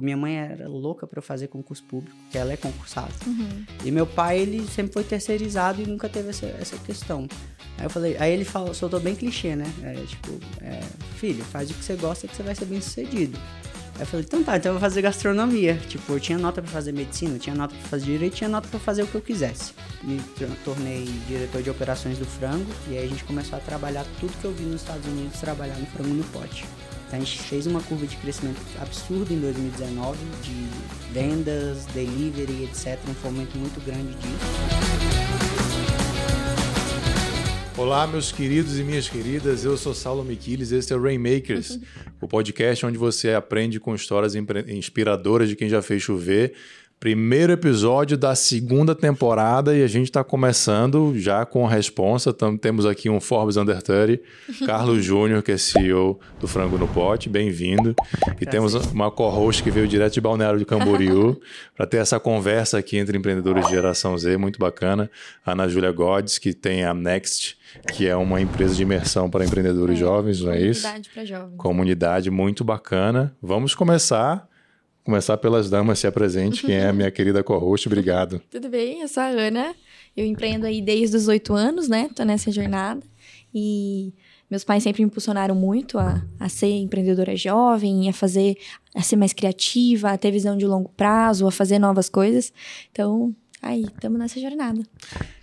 [0.00, 3.12] Minha mãe era louca para fazer concurso público, que ela é concursada.
[3.26, 3.64] Uhum.
[3.84, 7.26] E meu pai, ele sempre foi terceirizado e nunca teve essa, essa questão.
[7.76, 9.66] Aí eu falei, aí ele falou, soltou bem clichê, né?
[9.82, 10.80] É, tipo, é,
[11.16, 13.36] filho, faz o que você gosta que você vai ser bem sucedido.
[13.96, 15.74] Aí eu falei, então tá, então eu vou fazer gastronomia.
[15.88, 18.68] Tipo, eu tinha nota para fazer medicina, eu tinha nota para fazer direito, tinha nota
[18.68, 19.72] para fazer o que eu quisesse.
[20.04, 20.22] Me
[20.64, 24.44] tornei diretor de operações do frango e aí a gente começou a trabalhar tudo que
[24.44, 26.64] eu vi nos Estados Unidos, trabalhar no frango no pote.
[27.08, 30.68] Então, a gente fez uma curva de crescimento absurda em 2019, de
[31.10, 32.98] vendas, delivery, etc.
[33.08, 35.08] Um fomento muito grande disso.
[37.78, 39.64] Olá, meus queridos e minhas queridas.
[39.64, 41.80] Eu sou Saulo Miquiles, esse é o Rainmakers,
[42.20, 46.52] o podcast onde você aprende com histórias inspiradoras de quem já fez chover
[47.00, 52.34] Primeiro episódio da segunda temporada e a gente está começando já com a responsa.
[52.60, 54.20] Temos aqui um Forbes Under 30,
[54.66, 57.94] Carlos Júnior, que é CEO do Frango no Pote, bem-vindo.
[58.40, 61.40] E temos uma co-host que veio direto de Balneário de Camboriú
[61.76, 65.08] para ter essa conversa aqui entre empreendedores de geração Z, muito bacana.
[65.46, 67.56] Ana Júlia Godes, que tem a Next,
[67.94, 70.82] que é uma empresa de imersão para empreendedores é, jovens, não é isso?
[70.82, 71.56] Comunidade para jovens.
[71.58, 73.36] Comunidade muito bacana.
[73.40, 74.48] Vamos começar
[75.08, 78.42] Começar pelas damas, se apresente, quem é a minha querida co-host, obrigado.
[78.52, 79.74] Tudo bem, eu sou a Ana,
[80.14, 82.10] eu empreendo aí desde os oito anos, né?
[82.14, 83.00] Tô nessa jornada
[83.54, 84.12] e
[84.50, 88.58] meus pais sempre me impulsionaram muito a, a ser empreendedora jovem, a fazer,
[88.94, 92.52] a ser mais criativa, a ter visão de longo prazo, a fazer novas coisas.
[92.92, 94.82] Então, aí, estamos nessa jornada.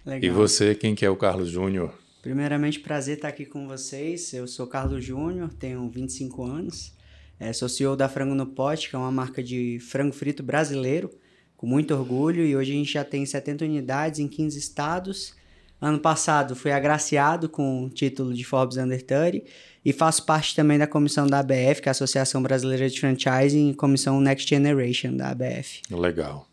[0.06, 0.30] Legal.
[0.30, 1.92] E você, quem que é o Carlos Júnior?
[2.22, 4.32] Primeiramente, prazer estar aqui com vocês.
[4.32, 6.95] Eu sou Carlos Júnior, tenho 25 anos.
[7.40, 11.10] É, sou CEO da Frango no Pote, que é uma marca de frango frito brasileiro,
[11.58, 15.36] com muito orgulho, e hoje a gente já tem 70 unidades em 15 estados.
[15.82, 19.46] Ano passado fui agraciado com o título de Forbes Under 30
[19.84, 23.70] e faço parte também da comissão da ABF, que é a Associação Brasileira de Franchising,
[23.70, 25.82] e comissão Next Generation da ABF.
[25.92, 26.48] Legal.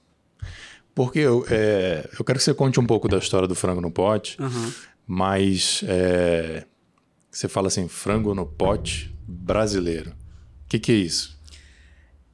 [0.95, 3.91] Porque eu, é, eu quero que você conte um pouco da história do frango no
[3.91, 4.73] pote, uhum.
[5.07, 6.65] mas é,
[7.31, 10.13] você fala assim, frango no pote brasileiro
[10.73, 11.39] que, que é isso?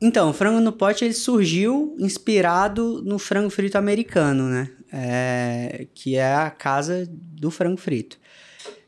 [0.00, 4.70] Então, o frango no pote ele surgiu inspirado no frango frito americano, né?
[4.92, 8.16] É, que é a casa do frango frito.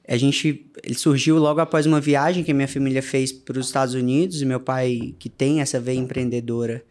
[0.07, 3.67] A gente, ele surgiu logo após uma viagem que a minha família fez para os
[3.67, 4.41] Estados Unidos.
[4.41, 6.83] E meu pai, que tem essa veia empreendedora,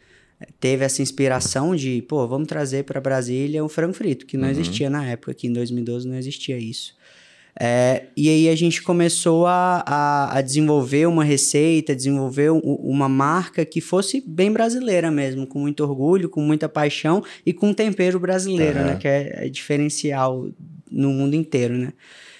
[0.60, 4.52] teve essa inspiração de, pô, vamos trazer para Brasília um frango frito, que não uhum.
[4.52, 6.94] existia na época, que em 2012 não existia isso.
[7.62, 13.10] É, e aí a gente começou a, a, a desenvolver uma receita, desenvolver um, uma
[13.10, 18.18] marca que fosse bem brasileira mesmo, com muito orgulho, com muita paixão e com tempero
[18.18, 18.86] brasileiro, uhum.
[18.86, 18.96] né?
[18.96, 20.48] Que é, é diferencial
[20.90, 21.92] no mundo inteiro, né?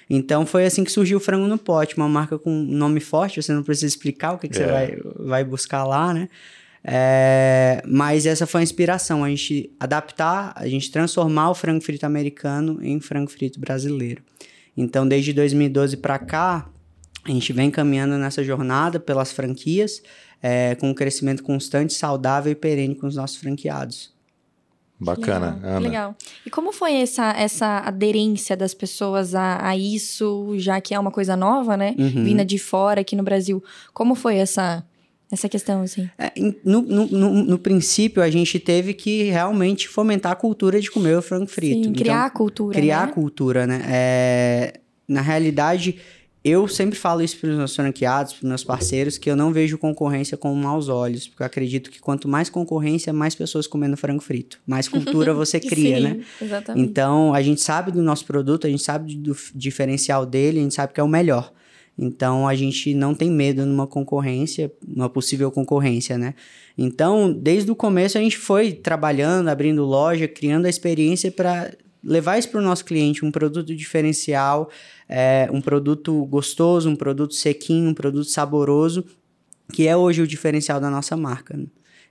[0.10, 3.54] Então foi assim que surgiu o Frango no Pote, uma marca com nome forte, você
[3.54, 4.66] não precisa explicar o que, que é.
[4.66, 4.98] você vai,
[5.28, 6.30] vai buscar lá, né?
[6.82, 12.06] É, mas essa foi a inspiração, a gente adaptar, a gente transformar o frango frito
[12.06, 14.24] americano em frango frito brasileiro.
[14.80, 16.70] Então, desde 2012 para cá,
[17.26, 20.02] a gente vem caminhando nessa jornada pelas franquias,
[20.42, 24.14] é, com um crescimento constante, saudável e perene com os nossos franqueados.
[24.98, 25.80] Bacana, legal, Ana.
[25.80, 26.16] Legal.
[26.46, 31.12] E como foi essa, essa aderência das pessoas a, a isso, já que é uma
[31.12, 31.94] coisa nova, né?
[31.98, 32.24] Uhum.
[32.24, 33.62] Vinda de fora aqui no Brasil.
[33.94, 34.86] Como foi essa,
[35.32, 36.10] essa questão, assim?
[36.18, 36.32] É,
[36.64, 41.16] no, no, no, no, princípio, a gente teve que realmente fomentar a cultura de comer
[41.18, 41.88] o frango frito.
[41.88, 43.12] Sim, criar então, a cultura, Criar né?
[43.12, 43.86] a cultura, né?
[43.88, 44.74] É,
[45.08, 46.00] na realidade,
[46.44, 49.54] eu sempre falo isso para os meus franqueados, para os meus parceiros, que eu não
[49.54, 53.96] vejo concorrência com maus olhos, porque eu acredito que quanto mais concorrência, mais pessoas comendo
[53.96, 56.20] frango frito, mais cultura você cria, Sim, né?
[56.42, 56.90] Exatamente.
[56.90, 60.74] Então, a gente sabe do nosso produto, a gente sabe do diferencial dele, a gente
[60.74, 61.54] sabe que é o melhor.
[62.02, 66.34] Então a gente não tem medo numa concorrência, numa possível concorrência, né?
[66.78, 72.38] Então, desde o começo a gente foi trabalhando, abrindo loja, criando a experiência para levar
[72.38, 74.70] isso para o nosso cliente, um produto diferencial,
[75.10, 79.04] é, um produto gostoso, um produto sequinho, um produto saboroso,
[79.74, 81.58] que é hoje o diferencial da nossa marca.
[81.58, 81.66] Né?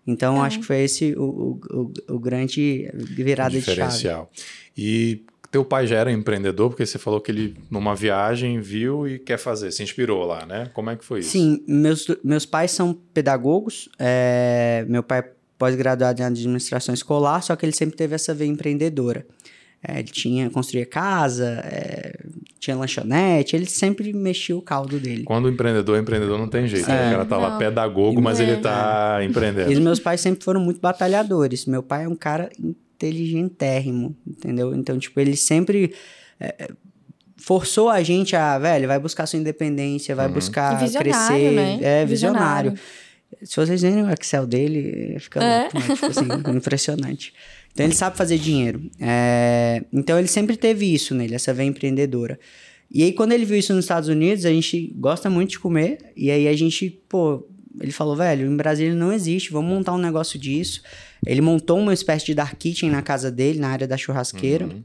[0.06, 0.46] Então, é.
[0.46, 1.60] acho que foi esse o, o,
[2.08, 3.76] o, o grande virada de chave.
[3.76, 4.30] Diferencial.
[4.76, 9.18] E teu pai já era empreendedor, porque você falou que ele, numa viagem, viu e
[9.18, 10.70] quer fazer, se inspirou lá, né?
[10.74, 11.30] Como é que foi isso?
[11.30, 13.88] Sim, meus, meus pais são pedagogos.
[13.98, 18.48] É, meu pai é pós-graduado em administração escolar, só que ele sempre teve essa veia
[18.48, 19.26] empreendedora.
[19.82, 22.24] É, ele tinha, construía casa, é,
[22.58, 25.22] tinha lanchonete, ele sempre mexia o caldo dele.
[25.22, 26.88] Quando o empreendedor é empreendedor, não tem jeito.
[26.88, 27.08] Né?
[27.08, 29.70] O cara tá lá pedagogo, mas ele tá empreendendo.
[29.70, 31.64] E os meus pais sempre foram muito batalhadores.
[31.64, 32.50] Meu pai é um cara
[32.98, 34.74] inteligentérrimo, entendeu?
[34.74, 35.94] Então, tipo, ele sempre
[36.40, 36.68] é,
[37.36, 40.34] forçou a gente a, velho, vai buscar sua independência, vai uhum.
[40.34, 41.52] buscar crescer.
[41.52, 41.78] Né?
[41.80, 42.72] É, visionário.
[42.72, 42.74] visionário.
[43.42, 45.62] Se vocês verem o Excel dele, fica É.
[45.62, 45.94] louco, né?
[45.94, 47.32] tipo assim, impressionante.
[47.72, 48.90] Então ele sabe fazer dinheiro.
[48.98, 52.38] É, então ele sempre teve isso nele, essa veia empreendedora.
[52.90, 55.98] E aí quando ele viu isso nos Estados Unidos, a gente gosta muito de comer,
[56.16, 57.46] e aí a gente, pô,
[57.80, 60.82] ele falou, velho, em Brasília não existe, vamos montar um negócio disso.
[61.26, 64.84] Ele montou uma espécie de dark kitchen na casa dele, na área da churrasqueira, Uhum.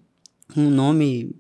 [0.58, 1.36] um nome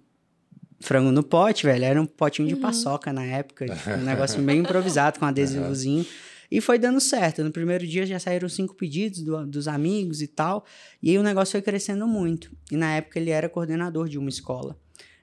[0.80, 1.84] frango no pote, velho.
[1.84, 3.66] Era um potinho de paçoca na época.
[3.68, 6.06] tipo, um negócio bem improvisado com adesivozinho.
[6.52, 7.44] E foi dando certo.
[7.44, 10.64] No primeiro dia já saíram cinco pedidos do- dos amigos e tal.
[11.02, 12.52] E aí o negócio foi crescendo muito.
[12.72, 14.78] E na época ele era coordenador de uma escola.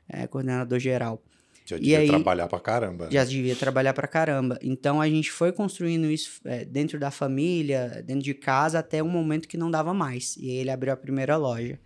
[0.09, 1.23] É, coordenador geral.
[1.71, 3.09] Já E devia aí- trabalhar pra caramba.
[3.11, 4.59] Já devia trabalhar pra caramba.
[4.63, 9.09] Então a gente foi construindo isso é, dentro da família, dentro de casa, até um
[9.09, 10.37] momento que não dava mais.
[10.37, 11.79] E aí ele abriu a primeira loja.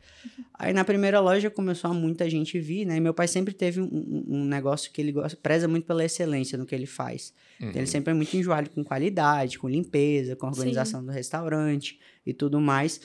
[0.58, 2.96] Aí na primeira loja começou a muita gente vir, né?
[2.96, 6.04] E meu pai sempre teve um, um- um negócio que ele gosta, preza muito pela
[6.04, 7.32] excelência no que ele faz.
[7.56, 7.76] Então Uhum.
[7.78, 12.60] ele sempre é muito enjoado com qualidade, com limpeza, com organização do restaurante e tudo
[12.60, 13.00] mais.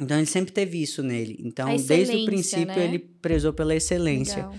[0.00, 1.36] Então ele sempre teve isso nele.
[1.38, 2.84] Então, desde o princípio, né?
[2.84, 4.36] ele prezou pela excelência.
[4.38, 4.54] Legal.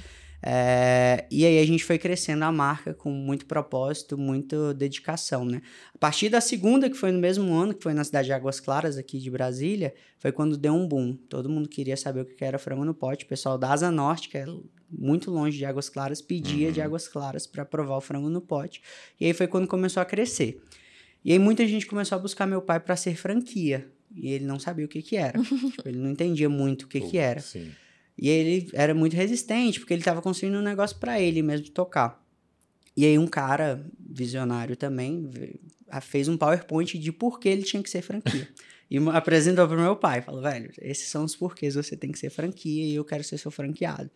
[0.47, 5.59] É, e aí a gente foi crescendo a marca com muito propósito, muita dedicação, né?
[5.91, 8.59] A partir da segunda, que foi no mesmo ano, que foi na cidade de Águas
[8.59, 11.15] Claras, aqui de Brasília, foi quando deu um boom.
[11.15, 13.25] Todo mundo queria saber o que era frango no pote.
[13.25, 14.45] O pessoal da Asa Norte, que é
[14.87, 18.83] muito longe de Águas Claras, pedia de Águas Claras para provar o frango no pote.
[19.19, 20.61] E aí foi quando começou a crescer.
[21.23, 23.87] E aí muita gente começou a buscar meu pai para ser franquia.
[24.15, 25.41] E ele não sabia o que que era.
[25.41, 27.39] Tipo, ele não entendia muito o que que era.
[27.39, 27.71] Sim.
[28.17, 32.23] E ele era muito resistente, porque ele estava construindo um negócio para ele mesmo tocar.
[32.95, 35.29] E aí um cara visionário também
[36.01, 38.47] fez um PowerPoint de por que ele tinha que ser franquia.
[38.89, 40.21] e apresentou pro meu pai.
[40.21, 43.37] Falou, velho, esses são os porquês você tem que ser franquia e eu quero ser
[43.37, 44.09] seu franqueado.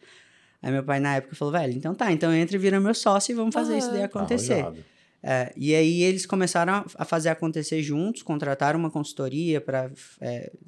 [0.62, 3.32] Aí meu pai na época falou, velho, então tá, então entra e vira meu sócio
[3.32, 4.62] e vamos fazer isso daí acontecer.
[4.62, 4.86] Arrojado.
[5.22, 9.92] É, e aí eles começaram a- fazer acontecer juntos, contrataram uma consultoria para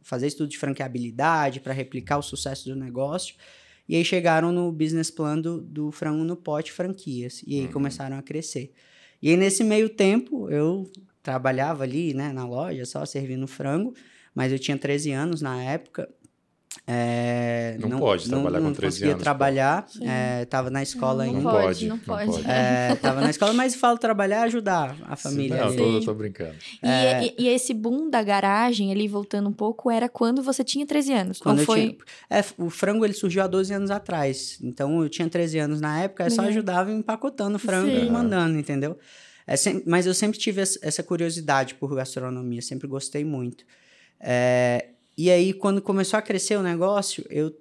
[0.01, 3.35] fazer estudo de franqueabilidade, para replicar o sucesso do negócio.
[3.87, 7.41] E aí chegaram no business plan do, do frango no pote franquias.
[7.47, 8.71] E aí começaram a crescer.
[9.21, 10.89] E aí nesse meio tempo eu
[11.23, 13.93] trabalhava ali, né, na loja, só servindo frango,
[14.33, 16.09] mas eu tinha 13 anos na época.
[16.93, 20.05] É, Não pode trabalhar com 13 conseguia anos, trabalhar, Sim.
[20.07, 21.41] é, tava na escola não ainda.
[21.43, 22.31] Não pode, não não pode.
[22.31, 22.49] pode.
[22.49, 25.55] É, tava na escola, mas falo trabalhar, ajudar a família.
[25.57, 25.77] Não, ali.
[25.77, 26.05] eu tô, eu Sim.
[26.05, 26.55] tô brincando.
[26.83, 27.23] E, É.
[27.27, 31.13] e- e esse boom da garagem, ali voltando um pouco, era quando você tinha 13
[31.13, 31.39] anos.
[31.39, 31.81] Quando foi...
[32.29, 34.57] tinha, é, o frango ele surgiu há 12 anos atrás.
[34.61, 38.07] Então eu tinha 13 anos na época, eu só ajudava empacotando o frango Sim.
[38.07, 38.97] e mandando, entendeu?
[39.47, 43.63] É sem- mas eu sempre tive essa- essa curiosidade por gastronomia, sempre gostei muito.
[44.19, 47.55] É, e aí, quando começou a crescer o negócio, eu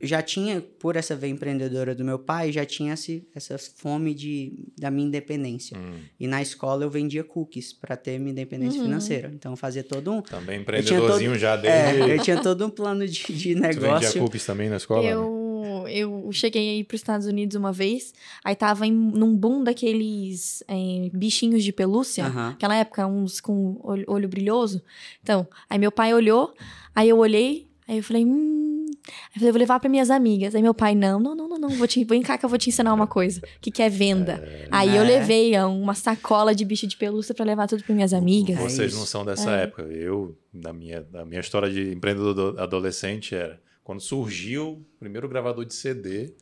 [0.00, 4.64] já tinha, por essa veia empreendedora do meu pai, já tinha esse, essa fome de,
[4.78, 5.76] da minha independência.
[5.76, 8.84] Hum, E na escola eu vendia cookies para ter minha independência Uhum.
[8.86, 9.28] financeira.
[9.34, 10.22] Então eu fazia todo um.
[10.22, 12.10] também empreendedorzinho todo- já É, desde.
[12.12, 14.22] eu tinha todo um plano de, de Tu vendia negócio.
[14.22, 15.02] cookies também na escola?
[15.02, 15.10] né?
[15.12, 18.12] Eu, eu cheguei aí para os Estados Unidos uma vez,
[18.44, 22.26] aí tava em, num boom daqueles é, bichinhos de pelúcia.
[22.50, 24.80] Aquela época, uns com olho, olho brilhoso.
[25.22, 26.54] Então, aí meu pai olhou,
[26.98, 28.86] aí eu olhei, aí eu falei, hum.
[29.08, 30.54] Aí eu falei, vou levar para minhas amigas.
[30.54, 32.58] Aí meu pai, não, não, não, não, não, vou te, vem cá que eu vou
[32.58, 33.40] te ensinar uma coisa.
[33.40, 34.42] O que, que é venda?
[34.70, 35.06] aí eu É.
[35.06, 38.58] levei ah, uma sacola de bicho de pelúcia para levar tudo para minhas amigas.
[38.58, 38.98] É Vocês isso.
[38.98, 39.62] não são dessa É.
[39.62, 39.82] época.
[39.82, 45.64] Eu, da minha, da minha história de empreendedor adolescente, era quando surgiu o primeiro gravador
[45.64, 46.34] de CD,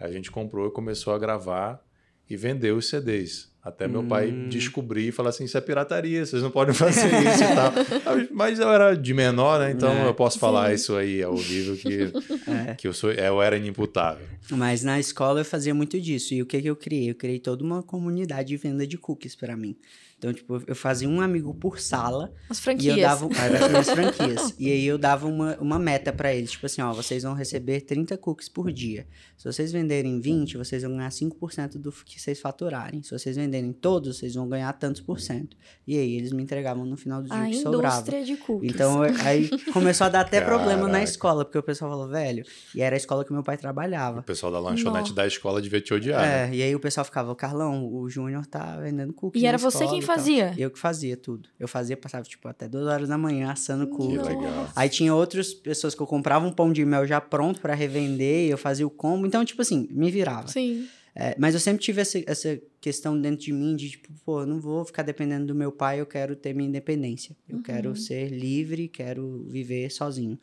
[0.00, 1.80] a gente comprou e começou a gravar
[2.28, 3.47] e vender os CDs.
[3.62, 4.48] Até meu pai Hum.
[4.48, 7.72] descobrir e falar assim: isso é pirataria, vocês não podem fazer isso e tal.
[8.32, 9.70] Mas eu era de menor, né?
[9.72, 10.06] Então É.
[10.06, 10.74] eu posso falar Sim.
[10.74, 12.10] isso aí ao vivo que,
[12.70, 12.74] É.
[12.74, 14.24] que eu, sou, eu era inimputável.
[14.50, 16.32] Mas na escola eu fazia muito disso.
[16.34, 17.10] E o que, que eu criei?
[17.10, 19.76] Eu criei toda uma comunidade de venda de cookies para mim.
[20.18, 22.96] Então, tipo, eu fazia um amigo por sala As e franquias.
[22.96, 24.54] eu dava era as minhas franquias.
[24.58, 27.82] E aí eu dava uma, uma meta para eles, tipo assim, ó, vocês vão receber
[27.82, 29.06] 30 cookies por dia.
[29.36, 33.00] Se vocês venderem 20, vocês vão ganhar 5% do que vocês faturarem.
[33.02, 35.56] Se vocês venderem todos, vocês vão ganhar tantos por cento.
[35.86, 37.94] E aí eles me entregavam no final do dia A o que sobrava.
[37.98, 38.74] indústria de cookies.
[38.74, 41.04] Então, aí começou a dar até problema na Caraca.
[41.04, 42.44] escola, porque o pessoal falou, velho,
[42.74, 44.22] e era a escola que meu pai O trabalhava.
[44.24, 45.14] pessoal da lanchonete Nó.
[45.14, 46.20] da escola devia te odiar.
[46.20, 46.48] né?
[46.50, 49.40] É, e aí o pessoal ficava, Carlão, o Júnior tá vendendo cookies.
[49.40, 50.54] E era você escola quem e tal." Fazia?
[50.56, 51.48] Eu que fazia tudo.
[51.58, 54.70] Eu fazia, passava, tipo, até duas horas da manhã assando Que legal.
[54.74, 58.46] Aí tinha outras pessoas que eu comprava um pão de mel já pronto pra revender,
[58.46, 59.26] e eu fazia o combo.
[59.26, 60.48] Então, tipo assim, me virava.
[60.48, 60.88] Sim.
[61.14, 64.46] É, mas eu sempre tive essa, essa questão dentro de mim de, tipo, pô, eu
[64.46, 67.36] não vou ficar dependendo do meu pai, eu quero ter minha independência.
[67.48, 70.38] Eu quero ser livre, quero viver sozinho.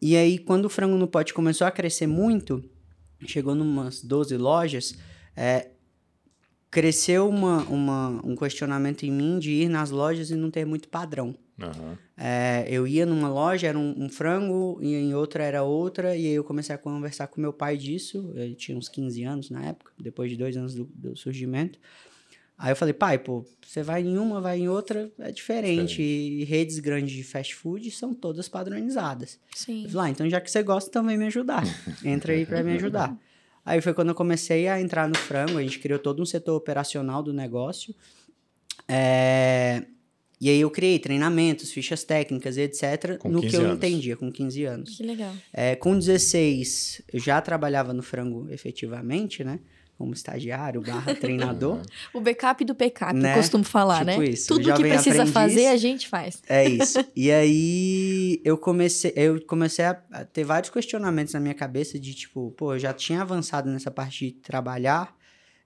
[0.00, 2.62] E aí, quando o frango no pote começou a crescer muito,
[3.26, 4.94] chegou numas 12 lojas,
[5.34, 5.70] é,
[6.70, 10.88] cresceu uma, uma, um questionamento em mim de ir nas lojas e não ter muito
[10.88, 11.34] padrão.
[11.60, 11.98] Aham.
[12.16, 16.26] É, eu ia numa loja, era um, um frango, e em outra era outra, e
[16.26, 18.32] aí eu comecei a conversar com meu pai disso.
[18.34, 21.78] Eu tinha uns 15 anos na época, depois de dois anos do, do surgimento.
[22.58, 26.00] Aí eu falei, pai, pô, você vai em uma, vai em outra, é diferente.
[26.00, 29.38] E redes grandes de fast food são todas padronizadas.
[29.54, 29.84] Sim.
[29.84, 31.62] Eu falei, ah, então já que você gosta, então vem me ajudar.
[32.02, 33.14] Entra aí pra me ajudar.
[33.66, 36.54] Aí foi quando eu comecei a entrar no frango, a gente criou todo um setor
[36.54, 37.92] operacional do negócio.
[38.88, 39.82] É,
[40.40, 43.16] E aí eu criei treinamentos, fichas técnicas e etc.
[43.18, 43.76] Com no 15 que eu anos.
[43.76, 44.96] entendia, com 15 anos.
[44.96, 45.34] Que legal.
[45.52, 49.58] É, com 16, eu já trabalhava no frango efetivamente, né?
[49.98, 51.80] Como estagiário barra treinador.
[52.12, 53.32] O backup do backup, Né?
[53.32, 54.28] eu costumo falar, Tipo né?
[54.28, 55.32] isso, Tudo que precisa aprendiz.
[55.32, 56.42] fazer, a gente faz.
[56.48, 56.98] É isso.
[57.16, 59.94] E aí eu comecei, eu comecei a,
[60.30, 64.26] ter vários questionamentos na minha cabeça de tipo, pô, eu já tinha avançado nessa parte
[64.26, 65.16] de trabalhar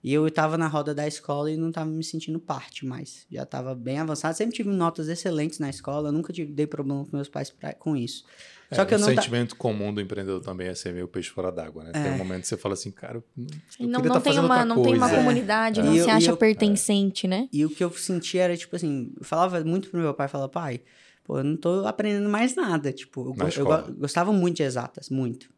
[0.03, 3.27] e eu tava na roda da escola e não tava me sentindo parte mais.
[3.31, 7.17] Já tava bem avançado, sempre tive notas excelentes na escola, nunca tive, dei problema com
[7.17, 8.25] meus pais pra- com isso.
[8.73, 11.09] Só É, que eu o não ta- sentimento comum do empreendedor também é ser meio
[11.09, 11.91] peixe fora d'água, né?
[11.93, 14.65] Tem um momento que você fala assim, cara, eu não, não, tá tem uma, outra
[14.65, 15.83] não tem uma comunidade, É.
[15.83, 17.49] não E se eu- acha eu- pertencente, né?
[17.53, 20.49] E o que eu senti era, tipo assim, eu falava muito pro meu pai, falava,
[20.49, 20.83] pai,
[21.25, 22.93] pô, eu não tô aprendendo mais nada.
[22.93, 23.49] Tipo, eu,
[23.89, 25.51] eu gostava muito de exatas, muito.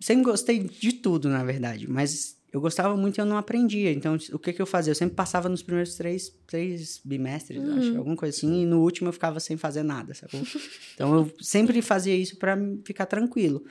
[0.00, 3.90] Sempre gostei de tudo, na verdade, mas eu gostava muito e eu não aprendia.
[3.92, 4.92] Então, o que que eu fazia?
[4.92, 7.76] Eu sempre passava nos primeiros três, três bimestres, Uhum.
[7.78, 10.40] acho, alguma coisa assim, e no último eu ficava sem fazer nada, sacou?
[10.94, 13.64] então, eu sempre fazia isso pra ficar tranquilo.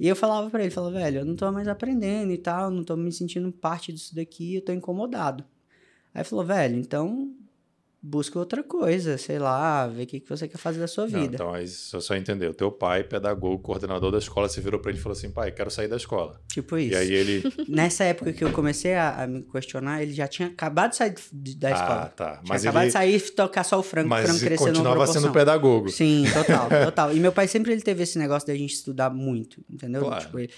[0.00, 2.82] E eu falava pra ele, falava, velho, eu não tô mais aprendendo e tal, não
[2.82, 5.44] tô me sentindo parte disso daqui, eu tô incomodado.
[6.12, 7.32] Aí ele falou, velho, então
[8.06, 11.20] busca outra coisa, sei lá, vê o que, que você quer fazer da sua Não,
[11.20, 11.36] vida.
[11.36, 12.46] então, aí só, só entender.
[12.50, 15.50] O teu pai, pedagogo, coordenador da escola, você virou pra ele e falou assim, pai,
[15.50, 16.38] quero sair da escola.
[16.52, 16.92] Tipo isso.
[16.92, 17.42] E aí ele...
[17.66, 21.14] Nessa época que eu comecei a, a me questionar, ele já tinha acabado de sair
[21.56, 22.06] da ah, escola.
[22.14, 22.30] tá.
[22.32, 22.88] Tinha Mas acabado ele...
[22.88, 25.88] de sair e tocar só o frango, o Mas frango ele crescendo continuava sendo pedagogo.
[25.88, 27.16] Sim, total, total.
[27.16, 30.02] E meu pai sempre ele teve esse negócio da gente estudar muito, entendeu?
[30.02, 30.26] Claro.
[30.26, 30.50] Tipo, ele-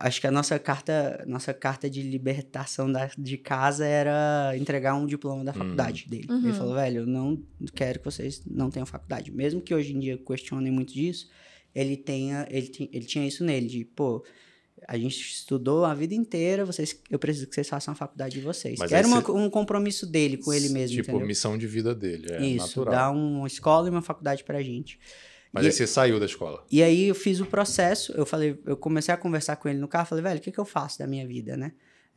[0.00, 5.06] acho que a nossa carta, nossa carta de libertação da, de casa era entregar um
[5.06, 6.26] diploma da faculdade dele.
[6.30, 7.42] Ele falou, velho, eu não
[7.74, 9.30] quero que vocês não tenham faculdade.
[9.30, 11.28] Mesmo que hoje em dia questionem muito disso,
[11.74, 14.24] ele tenha, ele, ele tinha isso nele, de, pô,
[14.86, 18.40] a gente estudou a vida inteira, vocês, eu preciso que vocês façam a faculdade de
[18.40, 18.78] vocês.
[18.78, 21.26] Mas era uma- você- um compromisso dele com ele mesmo, Tipo, entendeu?
[21.26, 22.26] missão de vida dele.
[22.32, 22.94] É Isso, natural.
[22.94, 24.98] dar uma escola e uma faculdade pra gente.
[25.52, 26.64] Mas E- aí você saiu da escola.
[26.70, 29.88] e aí eu fiz o processo, eu falei, eu comecei a conversar com ele no
[29.88, 31.72] carro, falei, velho, o que, que eu faço da minha vida, né?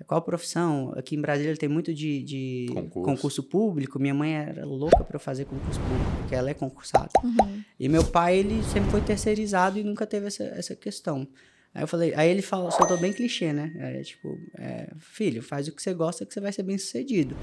[0.08, 0.92] Qual a profissão?
[0.98, 3.02] Aqui em Brasília tem muito de, de Concurso.
[3.06, 3.44] concurso.
[3.44, 4.00] público.
[4.00, 7.10] Minha mãe era louca pra eu fazer concurso público, porque ela é concursada.
[7.24, 7.62] Uhum.
[7.80, 11.28] E meu pai, ele sempre foi terceirizado e nunca teve essa, essa questão.
[11.74, 13.72] Aí eu falei, aí ele falou, soltou bem clichê, né?
[13.78, 17.36] É, tipo, é, filho, faz o que você gosta que você vai ser bem sucedido.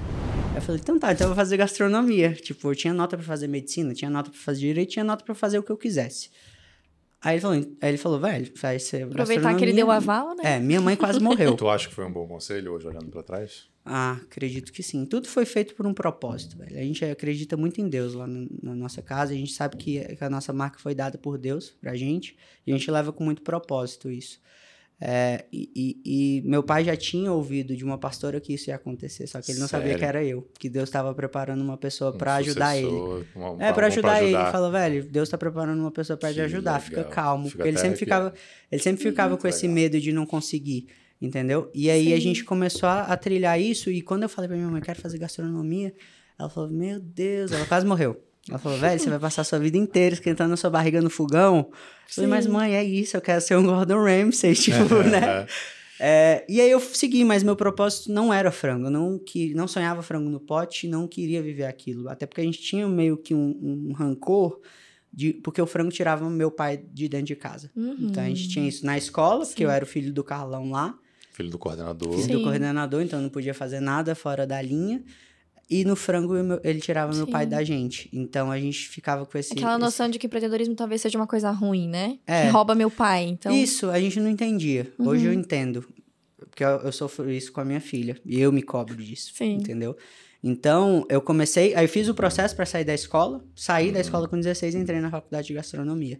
[0.51, 2.33] Aí eu falei, então tá, então eu vou fazer gastronomia.
[2.33, 5.33] Tipo, eu tinha nota pra fazer medicina, tinha nota pra fazer direito, tinha nota pra
[5.33, 6.29] fazer o que eu quisesse.
[7.21, 10.55] Aí ele falou, aí ele falou velho, faz ser Aproveitar que ele deu aval, né?
[10.55, 11.55] É, minha mãe quase morreu.
[11.55, 13.67] Tu acha que foi um bom conselho hoje, olhando pra trás?
[13.91, 15.03] Ah, acredito que sim.
[15.03, 16.77] Tudo foi feito por um propósito, velho.
[16.77, 19.33] A gente acredita muito em Deus lá na, na nossa casa.
[19.33, 22.37] A gente sabe que, que a nossa marca foi dada por Deus pra gente.
[22.67, 24.39] E a gente leva com muito propósito isso.
[25.01, 28.75] É, e, e- e meu pai já tinha ouvido de uma pastora que isso ia
[28.75, 29.99] acontecer, só que ele não sabia Sério?
[29.99, 30.45] que era eu.
[30.59, 32.87] Que Deus estava preparando uma pessoa Um pra ajudar ele.
[32.87, 33.23] uma-
[33.63, 34.25] É, uma- pra ajudar, ele.
[34.25, 34.41] ajudar.
[34.43, 37.11] Ele falou, velho, Deus tá preparando uma pessoa pra te ajudar, fica legal.
[37.13, 37.45] calmo.
[37.45, 38.25] Fica porque ele sempre arrepiado.
[38.31, 39.75] ficava, ele sempre ficava com esse legal.
[39.75, 40.87] medo de não conseguir,
[41.21, 41.69] entendeu?
[41.73, 42.21] E aí a Sim.
[42.21, 45.17] gente começou a, a trilhar isso, e quando eu falei pra minha mãe, quero fazer
[45.17, 45.93] gastronomia,
[46.37, 48.23] ela falou, meu Deus, ela quase morreu.
[48.47, 51.09] Ela falou, velho, você vai passar a sua vida inteira esquentando a sua barriga no
[51.09, 51.69] fogão.
[51.69, 55.45] Eu falei, mas mãe, é isso, eu quero ser um Gordon Ramsay, tipo, né?
[55.99, 58.87] É, e aí eu segui, mas meu propósito não era frango.
[58.87, 62.07] Eu não, que, não sonhava frango no pote, não queria viver aquilo.
[62.07, 64.61] Até porque a gente tinha meio que um, um rancor,
[65.11, 67.69] de, porque o frango tirava meu pai de dentro de casa.
[67.75, 67.97] Uhum.
[67.99, 69.65] Então a gente tinha isso na escola, porque Sim.
[69.65, 70.97] eu era o filho do Carlão lá,
[71.39, 72.11] Filho do coordenador.
[72.11, 72.31] filho Sim.
[72.33, 75.01] do coordenador, então não podia fazer nada fora da linha.
[75.69, 77.31] E no frango meu- ele tirava meu Sim.
[77.31, 78.09] pai da gente.
[78.11, 79.53] Então a gente ficava com esse.
[79.53, 82.17] Aquela esse- noção de que empreendedorismo talvez seja uma coisa ruim, né?
[82.27, 82.45] É.
[82.45, 83.53] Que rouba meu pai, então...
[83.55, 84.91] Isso, a gente não entendia.
[84.99, 85.33] Hoje Uhum.
[85.33, 85.85] eu entendo.
[86.37, 88.17] Porque eu, eu sofro isso com a minha filha.
[88.25, 89.31] E eu me cobro disso.
[89.35, 89.53] Sim.
[89.57, 89.95] Entendeu?
[90.43, 91.75] Então, eu comecei.
[91.75, 93.43] Aí eu fiz o processo para sair da escola.
[93.55, 93.93] Saí Uhum.
[93.93, 96.19] da escola com 16 e entrei na faculdade de gastronomia.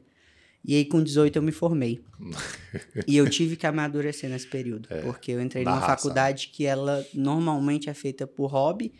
[0.63, 2.01] E aí, com 18, eu me formei.
[3.08, 4.89] e eu tive que amadurecer nesse período.
[5.04, 8.94] porque eu entrei na numa raça, faculdade que ela normalmente é feita por hobby.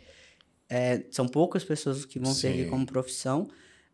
[0.68, 2.40] É, são poucas pessoas que vão Sim.
[2.40, 3.48] seguir como profissão.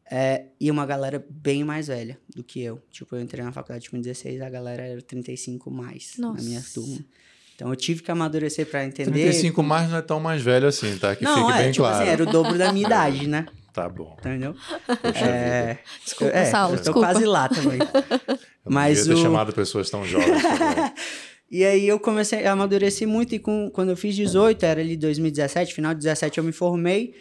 [0.09, 2.81] É, e uma galera bem mais velha do que eu.
[2.91, 6.41] Tipo, eu entrei na faculdade com 16, a galera era 35 mais Nossa.
[6.41, 6.99] na minha turma.
[7.57, 9.11] Então eu tive que amadurecer para entender.
[9.11, 11.17] 35 mais não é tão mais velho assim, tá?
[11.17, 12.03] Que não, fique é, bem tipo claro.
[12.03, 13.47] assim, era o dobro da minha idade, né?
[13.77, 14.17] Tá bom.
[14.19, 14.55] Entendeu?
[14.87, 17.79] Poxa É, Desculpa, é, Saulo, eu tô quase lá também.
[18.67, 20.43] Eu Mas devia ter o- chamado pessoas tão jovens.
[20.43, 20.93] também.
[21.49, 24.97] E aí eu comecei a amadurecer muito e com, quando eu fiz 18, era ali
[24.97, 27.15] 2017, final de 17 eu me formei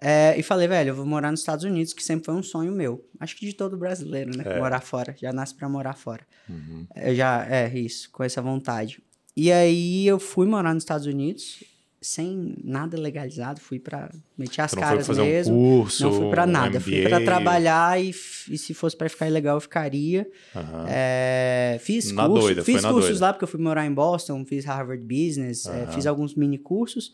[0.00, 2.70] é, e falei, velho, eu vou morar nos Estados Unidos, que sempre foi um sonho
[2.70, 3.04] meu.
[3.18, 4.44] Acho que de todo brasileiro, né?
[4.46, 4.58] É.
[4.60, 6.24] Morar fora, já nasce pra morar fora.
[6.48, 6.86] Uhum.
[6.94, 9.02] Eu já, é isso, com essa vontade.
[9.36, 11.64] E aí eu fui morar nos Estados Unidos,
[12.02, 15.54] sem nada legalizado, fui pra meti as caras mesmo.
[15.54, 17.24] um curso, não fui pra um nada, fui pra MBA?
[17.24, 20.28] trabalhar e, e se fosse pra ficar ilegal eu ficaria.
[20.54, 20.86] Aham.
[20.88, 23.26] É, fiz Na curso- doida, fiz cursos doida.
[23.26, 25.92] lá porque eu fui morar em Boston, fiz Harvard Business, é, Aham.
[25.92, 27.12] fiz alguns mini cursos,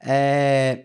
[0.00, 0.84] é,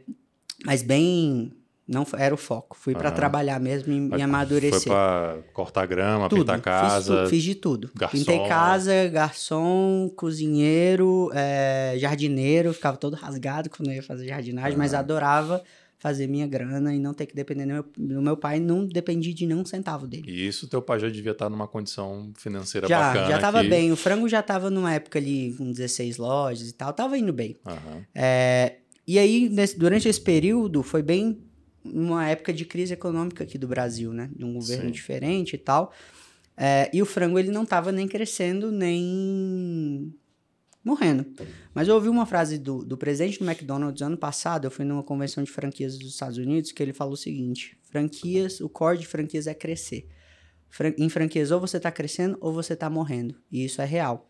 [0.66, 1.52] mas bem
[1.92, 2.76] não era o foco.
[2.80, 3.16] Fui pra Aham.
[3.16, 4.80] trabalhar mesmo e, Mas e amadurecer.
[4.82, 7.18] Foi pra cortar grama, tudo, pintar fiz, casa.
[7.18, 7.92] tudo, fiz de tudo.
[7.96, 8.18] garçom.
[8.18, 14.94] Pintei casa, garçom, cozinheiro, é, jardineiro, ficava todo rasgado quando eu ia fazer jardinagem, mas
[14.94, 15.00] Aham.
[15.02, 15.64] adorava
[15.98, 19.36] fazer minha grana e não ter que depender do meu, do meu pai, não dependi
[19.36, 20.24] de nenhum centavo dele.
[20.26, 23.28] E isso teu pai já devia estar numa condição financeira Já, bacana.
[23.30, 23.92] já tava que- bem.
[23.92, 27.56] O frango já tava numa época ali com 16 lojas e tal, tava indo bem.
[27.64, 28.04] Aham.
[28.16, 31.38] É, e aí, nesse- durante esse período, foi bem
[31.84, 34.30] uma época de crise econômica aqui do Brasil, né?
[34.36, 34.92] De um governo Sim.
[34.92, 35.94] diferente e tal.
[36.56, 40.14] É, e o frango, ele não tava nem crescendo, nem
[40.84, 41.26] morrendo.
[41.74, 45.04] Mas eu ouvi uma frase do, do presidente do McDonald's ano passado, eu fui numa
[45.04, 49.08] convenção de franquias dos Estados Unidos, que ele falou o seguinte, franquias, o core de
[49.08, 50.08] franquias é crescer.
[50.70, 53.36] Fran- em franquias, ou você tá crescendo ou você tá morrendo.
[53.52, 54.30] E isso é real.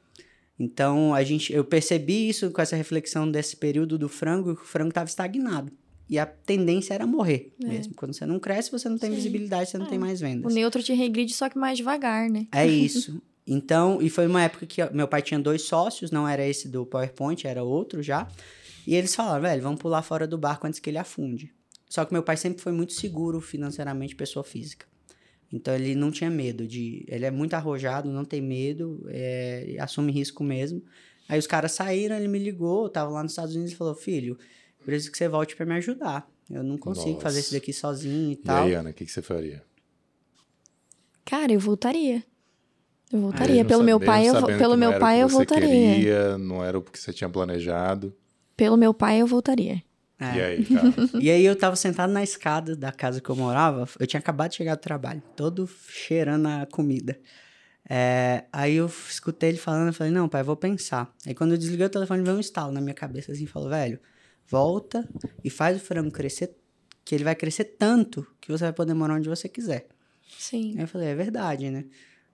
[0.60, 4.66] Então, a gente, eu percebi isso com essa reflexão desse período do frango, que o
[4.66, 5.72] frango estava estagnado.
[6.12, 7.68] E a tendência era morrer É.
[7.68, 7.94] mesmo.
[7.96, 9.16] Quando você não cresce, você não tem Sim.
[9.16, 9.90] visibilidade, você não É.
[9.90, 10.54] tem mais O vendas.
[10.54, 12.48] neutro te regride, só que mais devagar, né?
[12.52, 13.22] É isso.
[13.48, 16.86] Então, e foi uma época que meu pai tinha dois sócios, não era esse do
[16.86, 18.28] PowerPoint, era outro já.
[18.86, 21.50] E eles falaram, velho, vamos pular fora do barco antes que ele afunde.
[21.90, 24.86] Só que meu pai sempre foi muito seguro financeiramente, pessoa física.
[25.52, 27.06] Então ele não tinha medo de.
[27.08, 30.82] Ele é muito arrojado, não tem medo, é, assume risco mesmo.
[31.28, 33.94] Aí os caras saíram, ele me ligou, eu tava lá nos Estados Unidos e falou:
[33.96, 34.38] Filho,
[34.86, 36.28] preciso que você volte para me ajudar.
[36.50, 37.22] Eu não consigo Nossa.
[37.22, 38.66] fazer isso daqui sozinho e E tal.
[38.66, 39.64] aí, Ana, o que, que você faria?
[41.26, 42.24] Cara, eu voltaria.
[43.12, 43.56] Eu voltaria.
[43.56, 45.68] Mesmo Pelo meu sabendo- pai, eu, pelo meu pai, eu voltaria.
[45.96, 48.16] Queria, não era o que você tinha planejado.
[48.56, 49.82] Pelo meu pai, eu voltaria.
[50.20, 50.36] É.
[50.38, 50.94] E aí, cara?
[51.20, 54.52] E aí eu tava sentado na escada da casa que eu morava, eu tinha acabado
[54.52, 57.20] de chegar do trabalho, todo cheirando a comida.
[57.90, 61.12] É, aí eu escutei ele falando, eu falei, não, pai, eu vou pensar.
[61.26, 64.00] Aí quando eu desliguei o telefone, veio um estalo na minha cabeça, assim, falou, velho,
[64.52, 65.08] volta
[65.44, 66.54] e faz o frango crescer,
[67.06, 69.88] que ele vai crescer tanto que você vai poder morar onde você quiser.
[70.38, 70.76] Sim.
[70.76, 71.86] Aí eu falei, é verdade, né?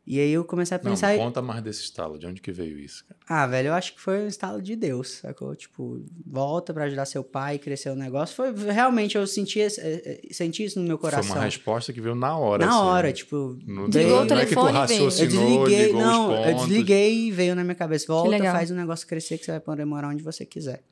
[0.10, 2.18] E aí eu comecei a Não, pensar, e- conta mais desse estalo.
[2.18, 3.20] De onde que veio isso, cara?
[3.28, 5.54] ah, velho, eu acho que foi um estalo de Deus, sacou?
[5.54, 8.34] Tipo, volta pra ajudar seu pai e crescer o negócio.
[8.34, 11.26] Foi, realmente, eu senti, eh, eh, senti isso no meu coração.
[11.26, 12.66] Foi uma resposta que veio na hora.
[12.66, 13.14] Na assim, hora, né?
[13.14, 13.60] tipo.
[13.66, 15.04] No, Desligou não o é que tu telefone e veio.
[15.04, 18.06] Eu desliguei, ligou os não, eu desliguei e veio na minha cabeça.
[18.08, 20.84] Volta, faz o negócio crescer que você vai poder morar onde você quiser.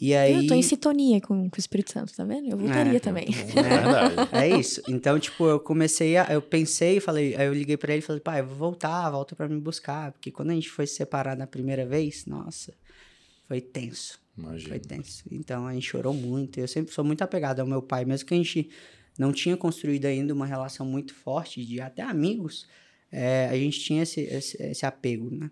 [0.00, 0.34] E aí.
[0.34, 2.48] Eu tô em sintonia com, com o Espírito Santo, tá vendo?
[2.50, 3.26] Eu voltaria É, também.
[3.28, 4.14] É verdade.
[4.32, 4.82] É isso.
[4.88, 6.24] Então, tipo, eu comecei a.
[6.32, 9.36] Eu pensei, falei, aí eu liguei pra ele e falei, pai, eu vou voltar, volta
[9.36, 10.12] pra me buscar.
[10.12, 12.72] Porque quando a gente foi se separar na primeira vez, nossa,
[13.46, 14.18] foi tenso.
[14.36, 14.70] Imagina.
[14.70, 15.24] Foi tenso.
[15.30, 16.58] Então a gente chorou muito.
[16.58, 18.70] Eu sempre sou muito apegado ao meu pai, mesmo que a gente
[19.18, 22.66] não tinha construído ainda uma relação muito forte de até amigos,
[23.10, 25.50] é, a gente tinha esse, esse, esse apego, né?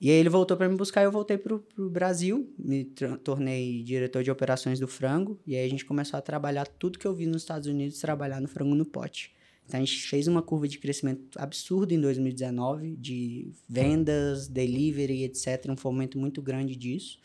[0.00, 2.84] E aí ele voltou para me buscar e eu voltei pro, pro Brasil, me
[3.24, 7.06] tornei diretor de operações do frango, e aí a gente começou a trabalhar tudo que
[7.06, 9.34] eu vi nos Estados Unidos, trabalhar no frango no pote.
[9.66, 15.66] Então a gente fez uma curva de crescimento absurda em 2019, de vendas, delivery, etc.
[15.70, 17.18] Um fomento muito grande disso,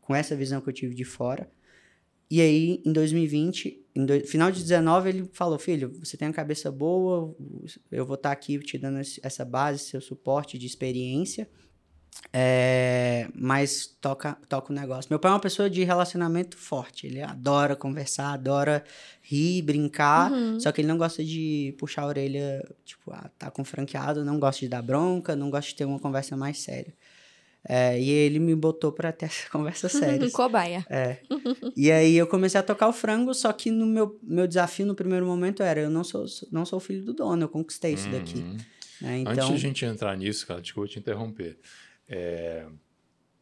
[0.00, 1.50] com essa visão que eu tive de fora.
[2.30, 6.34] E aí, em 2020, em do- final de 19, ele falou: Filho, você tem uma
[6.34, 7.34] cabeça boa,
[7.90, 11.48] eu vou estar aqui te dando essa base, seu suporte de experiência.
[12.32, 15.08] É, mas toca, toca o negócio.
[15.10, 17.06] Meu pai é uma pessoa de relacionamento forte.
[17.06, 18.84] Ele adora conversar, adora
[19.22, 20.30] rir, brincar.
[20.30, 20.60] Uhum.
[20.60, 24.38] Só que ele não gosta de puxar a orelha, tipo, ah, tá com franqueado, não
[24.38, 26.92] gosta de dar bronca, não gosta de ter uma conversa mais séria.
[27.68, 30.28] É, e ele me botou pra ter essa conversa séria.
[30.30, 30.84] Cobaia.
[30.88, 31.18] É.
[31.76, 34.94] E aí eu comecei a tocar o frango, só que no meu, meu desafio no
[34.94, 38.38] primeiro momento era, eu não sou, não sou filho do dono, eu conquistei isso daqui.
[38.38, 38.56] Uhum.
[39.00, 39.14] né?
[39.20, 41.58] Antes Então, de a gente entrar nisso, cara, desculpa te interromper.
[42.08, 42.66] É,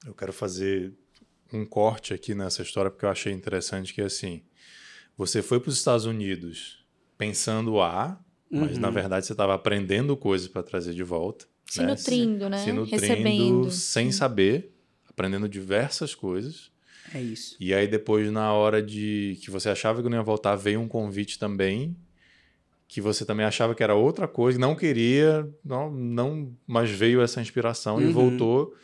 [0.06, 0.92] eu quero fazer
[1.52, 4.42] um corte aqui nessa história porque eu achei interessante que assim,
[5.16, 6.84] você foi para os Estados Unidos
[7.16, 8.18] pensando A,
[8.50, 8.80] mas Uhum.
[8.80, 11.46] na verdade você estava aprendendo coisas para trazer de volta.
[11.66, 11.86] Se né?
[11.88, 12.58] nutrindo, né?
[12.58, 13.70] Se nutrindo Recebendo.
[13.70, 14.72] sem saber
[15.08, 16.70] aprendendo diversas coisas.
[17.14, 17.56] É isso.
[17.58, 20.88] E aí depois, na hora de que você achava que não ia voltar, veio um
[20.88, 21.96] convite também,
[22.88, 27.40] que você também achava que era outra coisa, não queria, não, não mas veio essa
[27.40, 28.12] inspiração e Uhum.
[28.12, 28.74] voltou.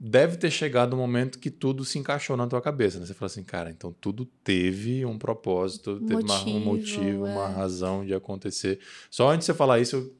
[0.00, 3.06] Deve ter chegado um momento que tudo se encaixou na tua cabeça, né?
[3.06, 7.30] Você falou assim, cara, então tudo teve um propósito, teve uma- um Motivo, motivo, é.
[7.30, 8.78] uma razão de acontecer.
[9.10, 10.12] Só antes de você falar isso,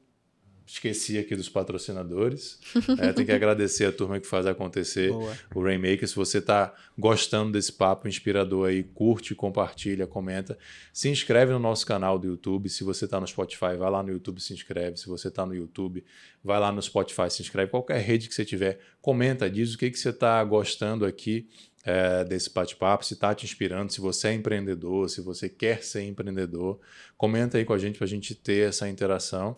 [0.68, 2.59] esqueci aqui dos patrocinadores.
[2.98, 5.37] É, tem que agradecer a turma que faz acontecer Boa.
[5.54, 6.07] o Rainmaker.
[6.07, 10.59] Se você está gostando desse papo inspirador aí, curte, compartilha, comenta.
[10.92, 12.68] Se inscreve no nosso canal do YouTube.
[12.68, 14.98] Se você está no Spotify, vai lá no YouTube se inscreve.
[14.98, 16.04] Se você está no YouTube,
[16.44, 17.70] vai lá no Spotify se inscreve.
[17.70, 21.48] Qualquer rede que você tiver, comenta, diz o que, que você está gostando aqui
[21.85, 26.02] é, desse bate-papo, se está te inspirando, se você é empreendedor, se você quer ser
[26.02, 26.78] empreendedor.
[27.16, 29.57] Comenta aí com a gente para a gente ter essa interação.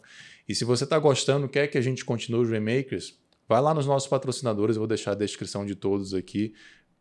[0.50, 3.16] E se você está gostando, quer que a gente continue os Rainmakers,
[3.48, 6.54] vai lá nos nossos patrocinadores, eu vou deixar a descrição de todos aqui.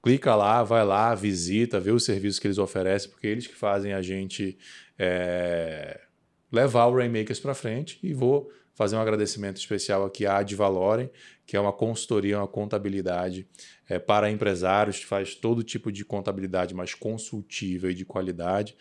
[0.04, 3.92] Clica lá, vai lá, visita, vê os serviços que eles oferecem, porque eles que fazem
[3.92, 4.56] a gente
[5.00, 6.00] é,
[6.52, 7.98] levar o Rainmakers para frente.
[8.04, 11.10] E vou fazer um agradecimento especial aqui à Ad Valorem,
[11.46, 13.46] que é uma consultoria, uma contabilidade
[13.90, 18.78] é, para empresários, que faz todo tipo de contabilidade mais consultiva e de qualidade,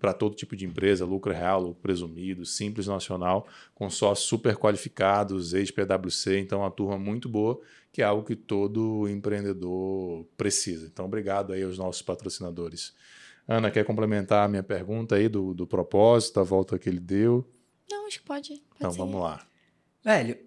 [0.00, 5.52] para todo tipo de empresa, lucro real, lucro presumido, simples nacional, com sócios super qualificados,
[5.52, 7.60] ex-PwC, então uma turma muito boa,
[7.92, 10.86] que é algo que todo empreendedor precisa.
[10.86, 12.94] Então, obrigado aí aos nossos patrocinadores.
[13.46, 17.46] Ana, quer complementar a minha pergunta aí do, do propósito, a volta que ele deu?
[17.92, 18.48] Não, acho que pode.
[18.48, 18.98] pode Então, ser.
[18.98, 19.46] vamos lá.
[20.04, 20.38] Velho,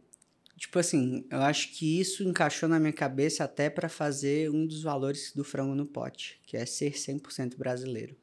[0.57, 4.81] tipo assim, eu acho que isso encaixou na minha cabeça até pra fazer um dos
[4.83, 8.15] valores do frango no pote, que é ser 100% brasileiro.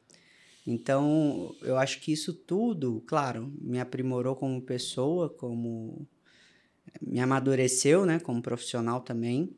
[0.67, 6.07] Então, eu acho que isso tudo, claro, me aprimorou como pessoa, como
[7.01, 9.51] me amadureceu, né, como profissional também.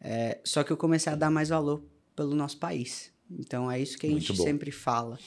[0.00, 1.82] É, só que eu comecei a dar mais valor
[2.16, 3.12] pelo nosso país.
[3.30, 4.44] Então, é isso que a Muito gente bom.
[4.44, 5.18] sempre fala.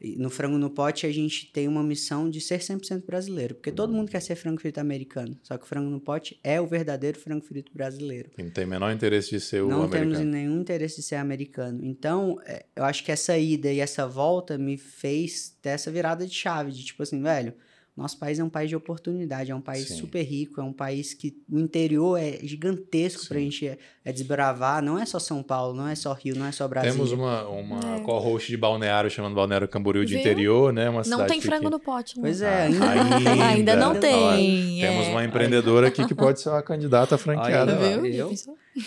[0.00, 3.54] E no Frango no Pote, a gente tem uma missão de ser 100% brasileiro.
[3.56, 5.36] Porque todo mundo quer ser frango frito americano.
[5.42, 8.30] Só que o Frango no Pote é o verdadeiro frango frito brasileiro.
[8.30, 10.30] Que não tem o menor interesse de ser o Não temos americano.
[10.30, 11.80] nenhum interesse de ser americano.
[11.82, 16.26] Então, é, eu acho que essa ida e essa volta me fez ter essa virada
[16.26, 16.70] de chave.
[16.70, 17.54] De tipo assim, velho,
[17.98, 19.50] nosso país é um país de oportunidade.
[19.50, 19.96] É um país Sim.
[19.96, 20.60] super rico.
[20.60, 23.44] É um país que o interior é gigantesco pra Sim.
[23.44, 24.82] gente é, é desbravar.
[24.82, 26.92] Não é só São Paulo, não é só Rio, não é só Brasil.
[26.92, 28.00] Temos uma, uma É.
[28.00, 30.20] co-host de balneário chamando Balneário Camboriú de Viu?
[30.20, 30.88] interior, né?
[30.88, 31.70] Uma Não tem frango pequena.
[31.70, 32.16] no pote.
[32.16, 32.22] não.
[32.22, 33.44] Pois é, Ah, ainda, ainda.
[33.58, 34.80] Ainda não Olha, tem.
[34.80, 35.10] Temos é.
[35.10, 37.76] uma empreendedora aqui que pode ser uma candidata franqueada.
[37.78, 38.00] Olha.
[38.00, 38.30] Viu?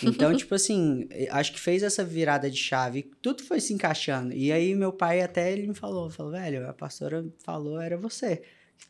[0.02, 4.32] Então, tipo assim, eh, acho que fez essa virada de chave, tudo foi se encaixando.
[4.32, 8.42] E aí meu pai até ele me falou, falou, velho, a pastora falou, era você.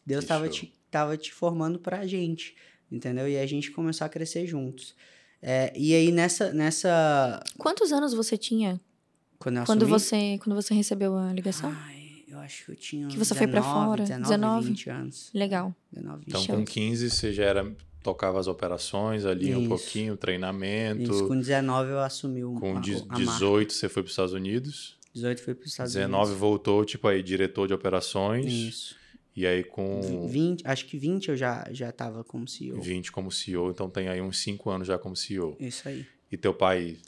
[0.04, 0.52] Deus Que tava show.
[0.54, 2.54] te, tava te formando pra gente,
[2.90, 3.28] entendeu?
[3.28, 4.94] E a gente começou a crescer juntos.
[5.40, 8.80] É, e aí nessa, nessa, Quantos anos você tinha
[9.38, 11.74] quando eu quando você, quando você recebeu a ligação?
[11.76, 14.68] Ai, eu acho que eu tinha Que você foi pra 19, fora, 19, 19.
[14.68, 15.30] 20 anos.
[15.34, 15.74] Legal.
[15.92, 19.68] 19, 20 Então, com 15, você já era, tocava as operações ali um Isso.
[19.68, 21.02] pouquinho, treinamento.
[21.02, 23.16] Isso, com 19 eu assumi o, Com a, de- a marca.
[23.16, 24.96] 18, você foi para os Estados Unidos.
[25.12, 26.40] 18 foi para os Estados 19 Unidos.
[26.40, 28.46] voltou, tipo aí, diretor de operações.
[28.46, 28.96] Isso.
[29.34, 32.80] E aí com 20, acho que 20 eu já, já tava como CEO.
[32.80, 33.70] 20 como CEO.
[33.70, 35.56] Então tem aí uns 5 anos já como CEO.
[35.58, 36.04] Isso aí.
[36.30, 36.98] E teu pai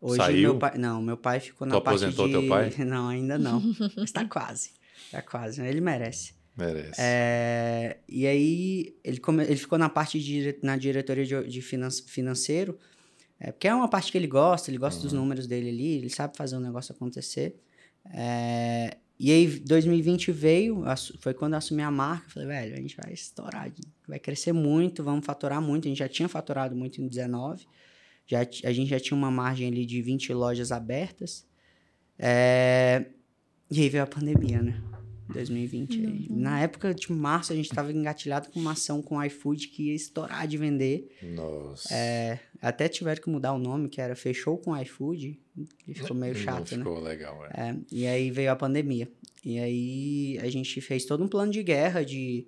[0.00, 0.50] Hoje Saiu?
[0.50, 0.76] meu pai.
[0.76, 2.32] Não, meu pai ficou na Tu parte aposentou de...
[2.32, 2.70] teu pai?
[2.84, 3.62] Não, ainda não.
[3.96, 4.70] Mas tá quase.
[5.10, 5.62] Tá quase.
[5.62, 6.34] Ele merece.
[6.56, 7.00] merece.
[7.00, 11.88] É, e aí ele, come- ele ficou na parte de, na diretoria de, de finan-
[12.06, 12.78] financeiro,
[13.40, 15.20] é, porque é uma parte que ele gosta, ele gosta dos Uhum.
[15.20, 17.56] números dele ali, ele sabe fazer o negócio acontecer.
[18.12, 20.82] É, e aí 2020 veio,
[21.20, 23.72] foi quando eu assumi a marca, falei, velho, a gente vai estourar,
[24.08, 27.66] vai crescer muito, vamos faturar muito, a gente já tinha faturado muito em 19,
[28.26, 31.46] já, a gente já tinha uma margem ali de 20 lojas abertas,
[32.18, 33.06] é,
[33.70, 34.93] e aí veio a pandemia, né?
[35.28, 36.06] 2020.
[36.06, 39.68] Aí, Na época de março, a gente tava engatilhado com uma ação com o iFood
[39.68, 41.08] que ia estourar de vender.
[41.22, 41.94] Nossa.
[41.94, 45.38] É, até tiveram que mudar o nome, que era Fechou com o iFood.
[45.86, 46.78] E ficou meio Não chato, né?
[46.78, 47.70] ficou legal, é.
[47.70, 49.08] É, e aí veio a pandemia.
[49.44, 52.46] E aí a gente fez todo um plano de guerra, de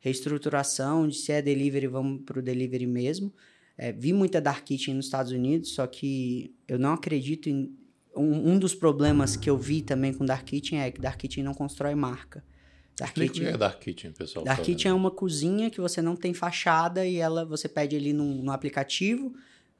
[0.00, 3.32] reestruturação, de se é delivery, vamos pro delivery mesmo.
[3.76, 7.76] É, vi muita Dark Kitchen nos Estados Unidos, só que eu não acredito em...
[8.16, 11.44] Um, um dos problemas que eu vi também com Dark Kitchen é que Dark Kitchen
[11.44, 12.42] não constrói marca.
[12.98, 14.44] Dark Explica o que Kitchen, é Dark Kitchen, pessoal.
[14.44, 17.94] Dark tá Kitchen é uma cozinha que você não tem fachada e ela você pede
[17.94, 19.34] ali no aplicativo,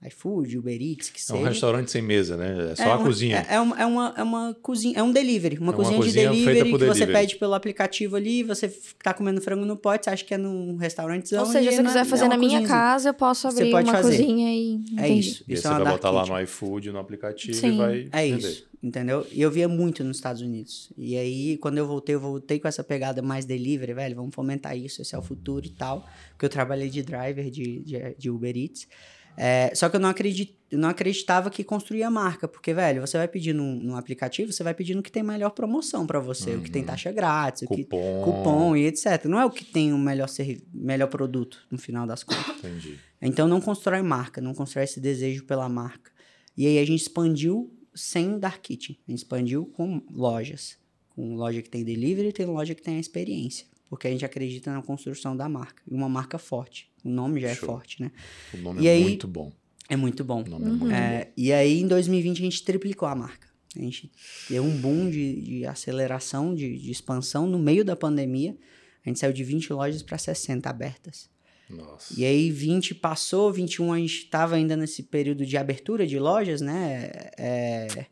[0.04, 1.38] iFood, Uber Eats, que É seja.
[1.38, 2.72] um restaurante sem mesa, né?
[2.72, 3.46] É só É a uma- cozinha.
[3.48, 5.96] É, é uma, é, uma, é uma cozinha, é um delivery, uma É uma cozinha,
[5.96, 7.12] cozinha de delivery que você delivery.
[7.12, 8.68] pede pelo aplicativo ali, você
[9.02, 11.44] tá comendo frango no pote, você acha que é num restaurantezão.
[11.44, 13.58] Ou seja, se não é- quiser é fazer uma na minha casa, eu posso Você
[13.62, 14.18] abrir pode uma fazer.
[14.18, 14.74] cozinha e.
[14.98, 15.20] É Entendi.
[15.20, 15.44] isso.
[15.48, 17.74] E Isso você é vai botar lá no iFood, no aplicativo Sim.
[17.74, 18.38] e vai É vender.
[18.48, 19.26] isso, entendeu?
[19.32, 20.92] E eu via muito nos Estados Unidos.
[20.96, 24.76] E aí, quando eu voltei, eu voltei com essa pegada mais delivery, velho, vamos fomentar
[24.76, 26.06] isso, esse é o futuro e tal.
[26.32, 28.86] Porque eu trabalhei de driver de, de, de Uber Eats.
[29.36, 33.28] É, só que eu não, acredit, não acreditava que construía marca, porque, velho, você vai
[33.28, 36.62] pedir num, num aplicativo, você vai pedindo o que tem melhor promoção pra você, o
[36.62, 38.22] que tem taxa grátis, o que Cupom.
[38.24, 39.26] cupom e etc.
[39.26, 40.28] Não é o que tem o melhor,
[40.72, 42.58] melhor produto, no final das contas.
[42.58, 42.98] Entendi.
[43.20, 46.10] Então não constrói marca, não constrói esse desejo pela marca.
[46.56, 48.98] E aí a gente expandiu sem Dark Kitchen.
[49.06, 50.78] A gente expandiu com lojas.
[51.10, 53.66] Com loja que tem delivery e tem loja que tem a experiência.
[53.88, 55.82] Porque a gente acredita na construção da marca.
[55.86, 56.90] E uma marca forte.
[57.06, 57.68] O nome já é Show.
[57.68, 58.10] forte, né?
[58.52, 59.52] O nome E é aí- muito bom.
[59.88, 60.42] É muito bom.
[60.42, 63.46] O nome é muito É, e aí, em 2020, a gente triplicou a marca.
[63.76, 64.10] A gente
[64.50, 68.56] deu um boom de, de aceleração, de, de expansão no meio da pandemia.
[69.04, 71.30] A gente saiu de 20 lojas para 60 abertas.
[71.70, 71.76] bom.
[71.76, 72.12] Nossa.
[72.18, 76.60] E aí 20 passou, 21 a gente estava ainda nesse período de abertura de lojas,
[76.60, 77.10] né?
[77.38, 78.06] É,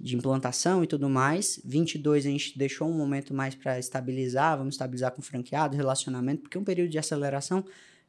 [0.00, 1.60] de implantação e tudo mais.
[1.64, 6.58] 22 a gente deixou um momento mais para estabilizar, vamos estabilizar com franqueado, relacionamento, porque
[6.58, 7.64] um período de aceleração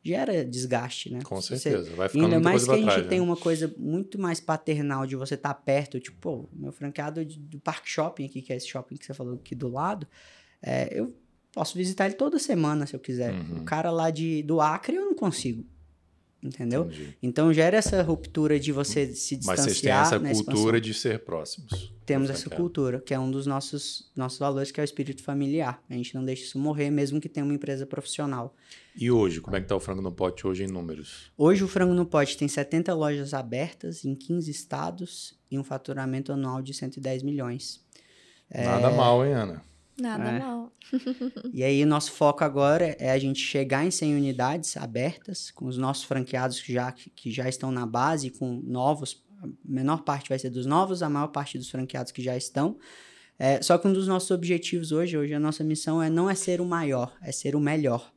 [0.08, 1.20] gera desgaste, né?
[1.24, 1.96] Com você- certeza.
[1.96, 3.08] Vai ficar Ainda mais que a gente trás.
[3.08, 3.26] tem né?
[3.26, 7.90] uma coisa muito mais paternal de você estar perto, tipo, pô, meu franqueado do Parque
[7.90, 10.08] Shopping aqui, que é esse shopping que você falou aqui do lado,
[10.62, 11.14] é, eu
[11.52, 13.34] posso visitar ele toda semana se eu quiser.
[13.34, 13.62] Uhum.
[13.62, 15.66] O cara lá de, do Acre eu não consigo.
[16.42, 16.84] Entendeu?
[16.86, 17.18] Entendi.
[17.22, 21.20] Então gera essa ruptura de você se Mas vocês têm distanciar essa cultura de ser
[21.20, 21.92] próximos.
[22.06, 22.64] Temos do essa franqueado.
[22.64, 25.84] cultura, que é um dos nossos, nossos valores, que é o espírito familiar.
[25.90, 28.56] A gente não deixa isso morrer, mesmo que tenha uma empresa profissional.
[28.96, 31.32] E hoje, como é que tá o frango no pote hoje em números?
[31.36, 36.32] Hoje o Frango no Pote tem 70 lojas abertas em 15 estados e um faturamento
[36.32, 37.84] anual de 110 milhões.
[38.50, 38.64] É.
[38.64, 39.64] Nada mal, hein, Ana?
[40.00, 40.40] Nada É.
[40.40, 40.72] mal.
[41.54, 45.78] E aí, nosso foco agora é a gente chegar em 100 unidades abertas, com os
[45.78, 49.24] nossos franqueados que já, que já estão na base, com novos.
[49.42, 52.78] A menor parte vai ser dos novos, a maior parte dos franqueados que já estão.
[53.40, 56.34] É, só que um dos nossos objetivos hoje, hoje a nossa missão é não é
[56.34, 58.12] ser o maior, é ser o melhor.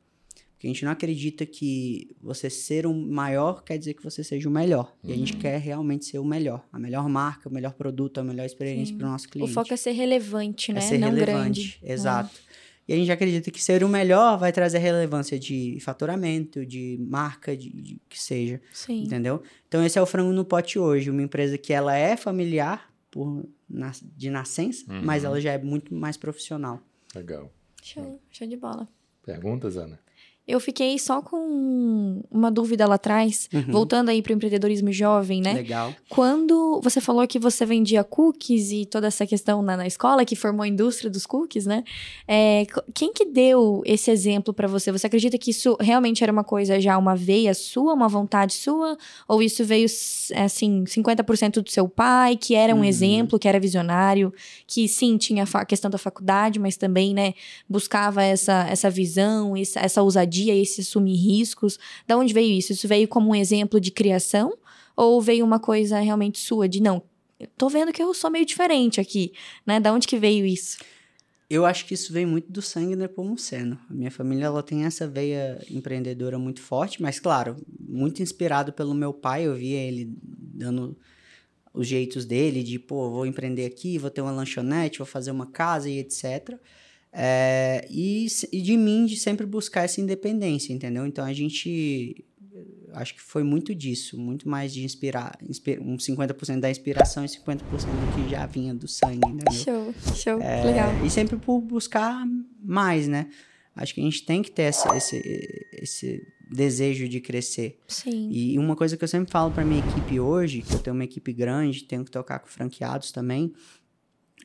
[0.60, 4.46] Porque a gente não acredita que você ser o maior quer dizer que você seja
[4.46, 4.94] o melhor.
[5.02, 6.62] E a gente quer realmente ser o melhor.
[6.70, 9.54] A melhor marca, o melhor produto, a melhor experiência para o nosso O cliente.
[9.54, 10.80] foco é ser relevante, né?
[10.80, 11.80] É ser não relevante, grande.
[11.82, 12.38] exato.
[12.86, 17.56] E a gente acredita que ser o melhor vai trazer relevância de faturamento, de marca,
[17.56, 18.60] de, de que seja, É.
[18.74, 19.04] Sim.
[19.04, 19.42] entendeu?
[19.66, 23.48] Então esse é o Frango no Pote hoje, uma empresa que ela é familiar por,
[23.66, 25.00] nas- de nascença, Uhum.
[25.04, 26.82] mas ela já é muito mais profissional.
[27.14, 27.50] Legal.
[27.82, 28.86] Show, show de bola.
[29.24, 29.98] Perguntas, Ana?
[30.50, 35.54] Eu fiquei só com uma dúvida lá atrás, voltando aí para o empreendedorismo jovem, né?
[35.54, 35.94] Legal.
[36.08, 40.34] Quando você falou que você vendia cookies e toda essa questão na, na escola, que
[40.36, 41.84] formou a indústria dos cookies, né?
[42.26, 44.90] É, quem que deu esse exemplo para você?
[44.92, 48.96] Você acredita que isso realmente era uma coisa já, uma veia sua, uma vontade sua?
[49.28, 52.84] Ou isso veio, s- assim, 50% do seu pai, que era um Uhum.
[52.84, 54.32] exemplo, que era visionário,
[54.66, 57.34] que sim, tinha a questão da faculdade, mas também, né,
[57.68, 60.02] buscava essa, essa visão, essa, essa
[60.40, 61.78] ousadia, esse assumir riscos?
[62.06, 62.72] Da onde veio isso?
[62.72, 64.56] Isso veio como um exemplo de criação?
[64.96, 67.02] Ou veio uma coisa realmente sua de não,
[67.56, 69.32] tô vendo que eu sou meio diferente aqui,
[69.64, 69.80] né?
[69.80, 70.78] Da onde que veio isso?
[71.48, 73.78] Eu acho que isso vem muito do sangue nepomuceno.
[73.88, 78.94] A minha família ela tem essa veia empreendedora muito forte, mas claro, muito inspirado pelo
[78.94, 79.46] meu pai.
[79.46, 80.96] Eu via ele dando
[81.72, 85.46] os jeitos dele de, pô, vou empreender aqui, vou ter uma lanchonete, vou fazer uma
[85.46, 86.56] casa e etc.
[87.12, 91.06] É, e, e de mim de sempre buscar essa independência, entendeu?
[91.06, 92.24] Então a gente
[92.92, 97.28] acho que foi muito disso, muito mais de inspirar, inspi- um 50% da inspiração e
[97.28, 99.52] 50% do que já vinha do sangue, entendeu?
[99.52, 101.04] Show, show, É, legal.
[101.04, 102.24] E sempre por buscar
[102.62, 103.28] mais, né?
[103.76, 105.22] Acho que a gente tem que ter essa- esse,
[105.72, 107.78] esse desejo de crescer.
[107.86, 108.28] Sim.
[108.32, 111.04] E uma coisa que eu sempre falo para minha equipe hoje, que eu tenho uma
[111.04, 113.52] equipe grande, tenho que tocar com franqueados também,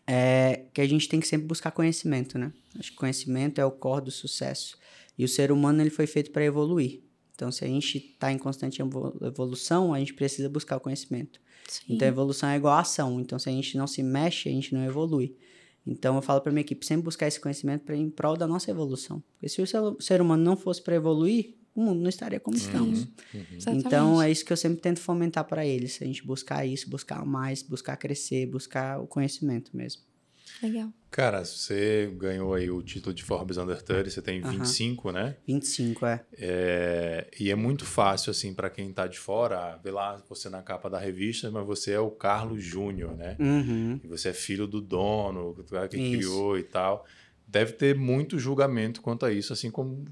[0.07, 2.53] é que a gente tem que sempre buscar conhecimento, né?
[2.77, 4.77] Acho que conhecimento é o core do sucesso.
[5.17, 7.01] E o ser humano ele foi feito para evoluir.
[7.33, 11.39] Então, se a gente está em constante evolu- evolução, a gente precisa buscar o conhecimento.
[11.67, 11.83] Sim.
[11.89, 13.19] Então, evolução é igual a ação.
[13.19, 15.35] Então, se a gente não se mexe, a gente não evolui.
[15.85, 18.71] Então, eu falo para minha equipe sempre buscar esse conhecimento para em prol da nossa
[18.71, 19.23] evolução.
[19.33, 23.05] Porque se o ser humano não fosse para evoluir, o mundo não estaria como estamos.
[23.33, 23.85] Exatamente.
[23.85, 26.01] Então, é isso que eu sempre tento fomentar para eles.
[26.01, 30.01] A gente buscar isso, buscar mais, buscar crescer, buscar o conhecimento mesmo.
[30.63, 30.89] Legal.
[31.11, 35.35] Cara, você ganhou aí o título de Forbes Under 30, você tem 25, né?
[35.45, 36.25] 25, é.
[36.37, 37.27] é.
[37.39, 40.89] E é muito fácil, assim, para quem tá de fora, ver lá você na capa
[40.89, 43.35] da revista, mas você é o Carlos Júnior, né?
[43.39, 43.99] Uhum.
[44.03, 45.55] E você é filho do dono,
[45.89, 46.17] que isso.
[46.17, 47.05] criou e tal.
[47.47, 50.05] Deve ter muito julgamento quanto a isso, assim como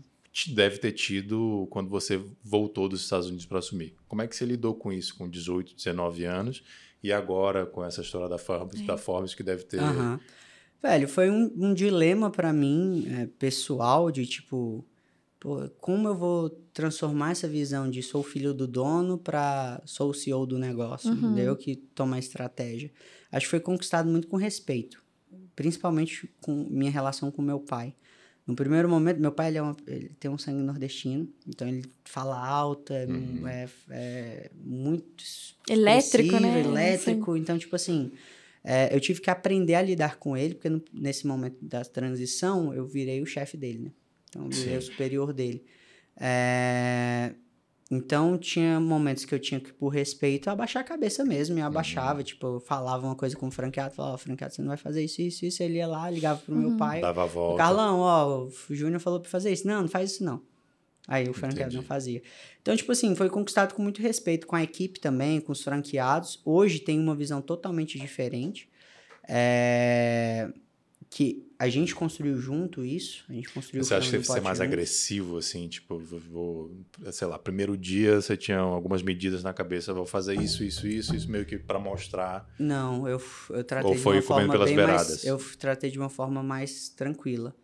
[0.47, 3.95] deve ter tido quando você voltou dos Estados Unidos para assumir.
[4.07, 6.63] Como é que você lidou com isso com 18, 19 anos
[7.03, 8.85] e agora com essa história da Forbes, é.
[8.85, 9.81] da Forbes que deve ter...
[9.81, 10.19] Uhum.
[10.81, 14.85] Velho, foi um, um dilema para mim, é, pessoal, de tipo,
[15.39, 20.13] pô, como eu vou transformar essa visão de sou filho do dono para sou o
[20.13, 21.37] CEO do negócio, uhum.
[21.37, 22.91] eu que tomo a estratégia.
[23.31, 25.01] Acho que foi conquistado muito com respeito,
[25.55, 27.95] principalmente com minha relação com meu pai.
[28.45, 31.85] No primeiro momento, meu pai ele, é uma, ele tem um sangue nordestino, então ele
[32.03, 33.47] fala alto, é, uhum.
[33.47, 35.23] é, é muito
[35.69, 36.59] elétrico, né?
[36.59, 38.11] Elétrico, então tipo assim,
[38.61, 42.73] é, eu tive que aprender a lidar com ele, porque no, nesse momento da transição
[42.73, 43.91] eu virei o chefe dele, né?
[44.27, 44.77] Então eu virei Sim.
[44.77, 45.63] o superior dele.
[46.17, 47.33] É,
[47.91, 51.57] então tinha momentos que eu tinha que, por respeito, abaixar a cabeça mesmo.
[51.57, 52.23] E eu abaixava, uhum.
[52.23, 55.03] tipo, eu falava uma coisa com o franqueado, falava, oh, franqueado, você não vai fazer
[55.03, 55.61] isso, isso, isso.
[55.61, 56.69] Ele ia lá, ligava pro uhum.
[56.69, 57.01] meu pai.
[57.01, 57.57] Dava a volta.
[57.57, 59.67] Carlão, ó, o Júnior falou pra fazer isso.
[59.67, 60.41] Não, não faz isso não.
[61.07, 61.75] Aí o franqueado Entendi.
[61.77, 62.21] não fazia.
[62.61, 66.41] Então, tipo assim, foi conquistado com muito respeito com a equipe também, com os franqueados.
[66.45, 68.69] Hoje tem uma visão totalmente diferente.
[69.27, 70.49] É...
[71.15, 74.57] Que a gente construiu junto isso, a gente construiu Você acha que que ser mais
[74.57, 74.67] junto.
[74.67, 76.75] agressivo, assim, tipo, vou,
[77.11, 81.15] sei lá, primeiro dia você tinha algumas medidas na cabeça, vou fazer isso, isso, isso,
[81.15, 82.51] isso, meio que para mostrar.
[82.57, 83.21] Não, eu,
[83.51, 85.09] eu tratei Ou foi de uma forma pelas bem beiradas?
[85.09, 85.23] mais.
[85.23, 87.55] Eu tratei de uma forma mais tranquila.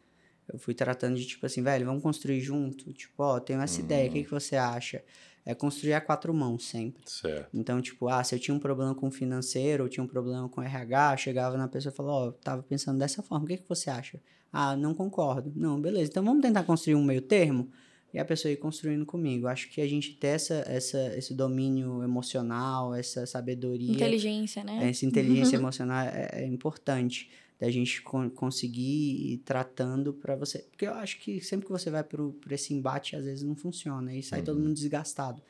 [0.53, 2.93] Eu fui tratando de tipo assim, velho, vamos construir junto.
[2.93, 4.25] Tipo, ó, tenho essa ideia, o que, uhum.
[4.25, 5.03] que você acha?
[5.45, 7.02] É construir a quatro mãos sempre.
[7.06, 7.49] Certo.
[7.54, 10.62] Então, tipo, ah, se eu tinha um problema com financeiro, ou tinha um problema com
[10.62, 13.67] RH, chegava na pessoa e falava, ó, oh, tava pensando dessa forma, o que, que
[13.67, 14.19] você acha?
[14.52, 15.52] Ah, não concordo.
[15.56, 16.10] Não, beleza.
[16.10, 17.69] Então vamos tentar construir um meio termo?
[18.12, 19.47] E a pessoa ir construindo comigo.
[19.47, 23.91] Acho que a gente ter essa, essa, esse domínio emocional, essa sabedoria.
[23.91, 24.89] Inteligência, né?
[24.89, 30.60] Essa inteligência emocional é, é importante da gente con conseguir ir tratando para você.
[30.60, 34.15] Porque eu acho que sempre que você vai para esse embate, às vezes não funciona
[34.15, 34.45] e sai uhum.
[34.45, 35.41] todo mundo desgastado,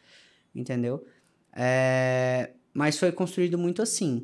[0.54, 1.06] entendeu?
[1.54, 4.24] É, mas foi construído muito assim.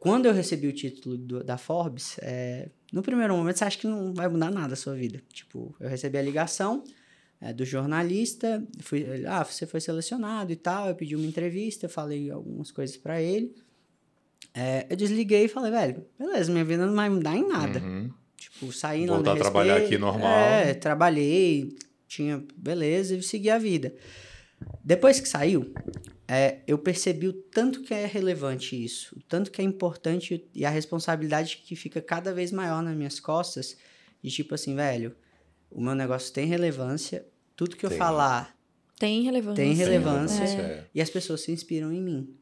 [0.00, 3.86] Quando eu recebi o título do, da Forbes, é, no primeiro momento você acha que
[3.86, 5.22] não vai mudar nada a sua vida.
[5.32, 6.84] Tipo, eu recebi a ligação
[7.40, 12.30] é, do jornalista, fui, ah, você foi selecionado e tal, eu pedi uma entrevista, falei
[12.30, 13.54] algumas coisas para ele.
[14.56, 17.78] É, eu desliguei e falei, velho, beleza, minha vida não vai mudar em nada.
[17.78, 18.10] Uhum.
[18.36, 20.38] Tipo, saindo Voltar a trabalhar aqui normal.
[20.38, 21.76] É, trabalhei,
[22.08, 23.94] tinha, beleza, e segui a vida.
[24.82, 25.74] Depois que saiu,
[26.26, 30.64] é, eu percebi o tanto que é relevante isso, o tanto que é importante e
[30.64, 33.76] a responsabilidade que fica cada vez maior nas minhas costas.
[34.22, 35.14] De tipo assim, velho,
[35.70, 37.92] o meu negócio tem relevância, tudo que tem.
[37.92, 38.56] eu falar
[38.98, 39.62] tem relevância.
[39.62, 40.84] Tem relevância é.
[40.94, 42.35] e as pessoas se inspiram em mim.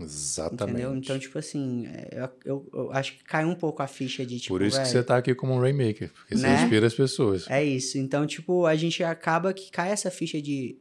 [0.00, 0.80] Exatamente.
[0.80, 0.96] Entendeu?
[0.96, 4.38] Então, tipo assim, é, eu, eu, eu, acho que cai um pouco a ficha de,
[4.38, 6.56] tipo, Por isso que você tá aqui como um Rainmaker, porque né?
[6.56, 7.48] você inspira as pessoas.
[7.48, 7.96] É isso.
[7.98, 10.76] Então, tipo, a gente acaba que cai essa ficha de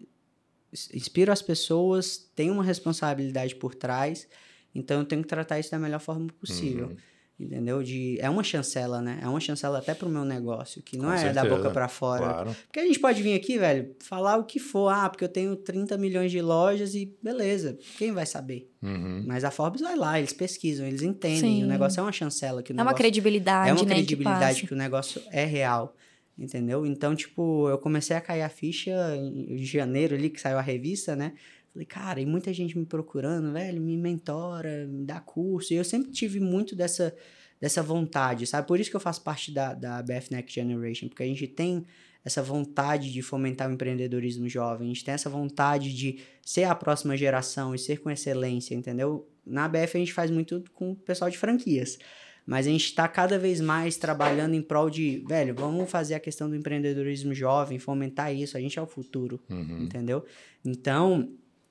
[0.94, 4.28] inspiro as pessoas, tem uma responsabilidade por trás,
[4.74, 6.88] então eu tenho que tratar isso da melhor forma possível.
[6.88, 6.98] Uhum.
[7.38, 7.84] Entendeu?
[7.84, 9.20] De, é uma chancela, né?
[9.22, 11.44] É uma chancela até pro meu negócio, que não Com é certeza.
[11.44, 12.24] da boca para fora.
[12.24, 12.56] Claro.
[12.66, 14.88] Porque a gente pode vir aqui, velho, falar o que for.
[14.88, 17.78] Ah, porque eu tenho 30 milhões de lojas e beleza.
[17.98, 18.72] Quem vai saber?
[18.82, 19.26] Uhum.
[19.28, 21.58] Mas a Forbes vai lá, eles pesquisam, eles entendem.
[21.58, 21.64] Sim.
[21.66, 22.64] O negócio é uma chancela.
[22.64, 25.44] Que o é negócio, uma credibilidade, É uma né, credibilidade que, que o negócio é
[25.44, 25.94] real.
[26.38, 26.86] Entendeu?
[26.86, 31.16] Então, tipo, eu comecei a cair a ficha em janeiro ali, que saiu a revista,
[31.16, 31.34] né?
[31.76, 35.74] Falei, cara, e muita gente me procurando, velho, me mentora, me dá curso.
[35.74, 37.14] E eu sempre tive muito dessa,
[37.60, 38.66] dessa vontade, sabe?
[38.66, 41.86] Por isso que eu faço parte da, da BF Next Generation, porque a gente tem
[42.24, 46.74] essa vontade de fomentar o empreendedorismo jovem, a gente tem essa vontade de ser a
[46.74, 49.30] próxima geração e ser com excelência, entendeu?
[49.46, 52.00] Na BF a gente faz muito com o pessoal de franquias.
[52.46, 56.20] Mas a gente está cada vez mais trabalhando em prol de, velho, vamos fazer a
[56.22, 59.84] questão do empreendedorismo jovem, fomentar isso, a gente é o futuro, uhum.
[59.84, 60.24] entendeu?
[60.64, 61.30] Então,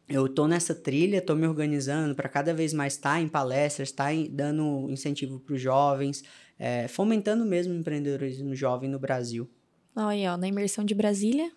[0.08, 3.88] eu tô nessa trilha, tô me organizando para cada vez mais estar tá em palestras,
[3.88, 6.22] estar tá dando incentivo para os jovens,
[6.58, 9.48] é, fomentando mesmo o empreendedorismo jovem no Brasil.
[9.96, 11.50] Olha ó, na imersão de Brasília,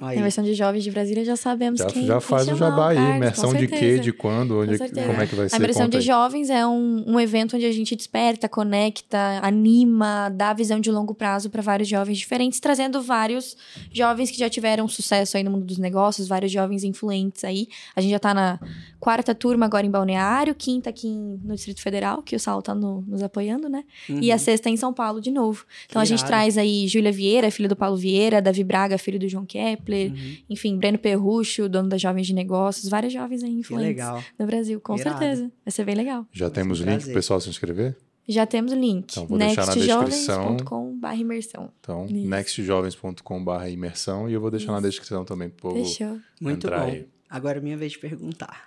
[0.00, 0.16] Aí.
[0.16, 2.58] Na versão de jovens de Brasília já sabemos Já, quem já quem faz o chamar,
[2.70, 2.96] jabá aí.
[2.96, 5.06] Carlos, Imersão de quê, de quando, onde, Com certeza.
[5.06, 5.54] como é que vai ser?
[5.54, 6.02] A imersão de aí.
[6.02, 11.14] jovens é um, um evento onde a gente desperta, conecta, anima, dá visão de longo
[11.14, 13.56] prazo para vários jovens diferentes, trazendo vários
[13.92, 17.68] jovens que já tiveram sucesso aí no mundo dos negócios, vários jovens influentes aí.
[17.94, 18.58] A gente já tá na
[18.98, 22.74] quarta turma agora em Balneário, quinta aqui em- no Distrito Federal, que o Sal tá
[22.74, 23.84] no- nos apoiando, né?
[24.08, 25.64] E a sexta em São Paulo de novo.
[25.88, 29.28] Então a gente traz aí Júlia Vieira, filha do Paulo Vieira, Davi Braga, filho do
[29.28, 30.36] João Kepler, Uhum.
[30.50, 34.22] enfim, Breno Perrucho, dono das Jovens de Negócios, vários jovens aí influentes legal.
[34.38, 35.18] no Brasil, com Irado.
[35.18, 35.50] certeza.
[35.64, 36.26] Vai ser bem legal.
[36.32, 37.12] Já Vai temos o um link prazer.
[37.12, 37.96] pro pessoal se inscrever?
[38.28, 39.10] Já temos o link.
[39.10, 40.04] Então, vou deixar na descrição.
[40.52, 41.72] nextjovens.com.br imersão.
[41.80, 42.28] Então, Isso.
[42.28, 46.18] nextjovens.com.br imersão e eu vou deixar na descrição também pro povo Fechou.
[46.40, 46.74] Muito bom.
[46.76, 47.08] aí.
[47.28, 48.64] Agora é minha vez de perguntar.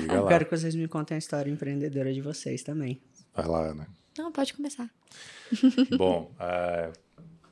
[0.00, 0.28] Diga Eu lá.
[0.28, 3.00] quero que vocês me contem a história empreendedora de vocês também.
[3.34, 3.86] Vai lá, Ana.
[4.18, 4.90] Não, pode começar.
[5.96, 6.90] Bom, é,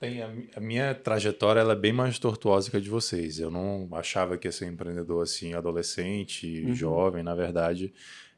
[0.00, 3.38] tem a, mi- a minha trajetória ela é bem mais tortuosa que a de vocês.
[3.38, 7.22] Eu não achava que ia ser empreendedor assim, adolescente, jovem.
[7.22, 7.92] Na verdade,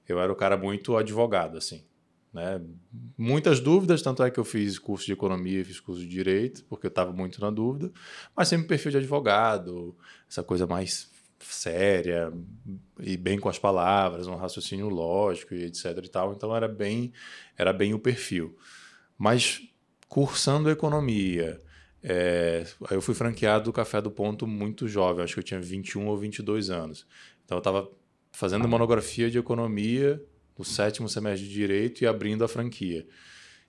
[0.08, 1.84] eu era o cara muito advogado, assim.
[2.32, 2.60] Né?
[3.16, 6.86] Muitas dúvidas, tanto é que eu fiz curso de economia, fiz curso de direito, porque
[6.86, 7.92] eu estava muito na dúvida,
[8.34, 9.96] mas sempre perfil de advogado,
[10.28, 12.32] essa coisa mais séria
[13.00, 16.32] e bem com as palavras, um raciocínio lógico e etc e tal.
[16.32, 17.12] Então era bem,
[17.56, 18.56] era bem o perfil.
[19.18, 19.60] Mas
[20.12, 21.58] cursando economia,
[22.02, 25.58] é, aí eu fui franqueado do Café do Ponto muito jovem, acho que eu tinha
[25.58, 27.06] 21 ou 22 anos.
[27.42, 27.90] Então eu estava
[28.30, 30.22] fazendo monografia de economia
[30.58, 33.06] no sétimo semestre de direito e abrindo a franquia.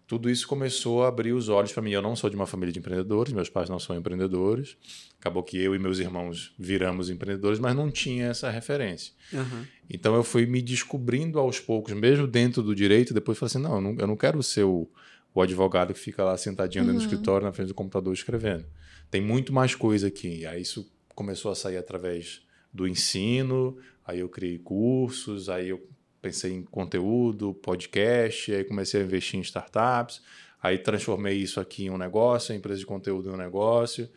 [0.06, 1.92] Tudo isso começou a abrir os olhos para mim.
[1.92, 4.76] Eu não sou de uma família de empreendedores, meus pais não são empreendedores.
[5.18, 9.14] Acabou que eu e meus irmãos viramos empreendedores, mas não tinha essa referência.
[9.34, 9.66] Aham.
[9.90, 13.76] Então eu fui me descobrindo aos poucos, mesmo dentro do direito, depois falei assim, não,
[13.76, 14.90] eu não, eu não quero ser o,
[15.34, 18.66] o advogado que fica lá sentadinho dentro do escritório, na frente do computador, escrevendo.
[19.10, 20.40] Tem muito mais coisa aqui.
[20.40, 25.88] E aí isso começou a sair através do ensino, aí eu criei cursos, aí eu
[26.22, 30.22] pensei em conteúdo, podcast, aí comecei a investir em startups,
[30.62, 34.10] aí transformei isso aqui em um negócio, a empresa de conteúdo em um negócio.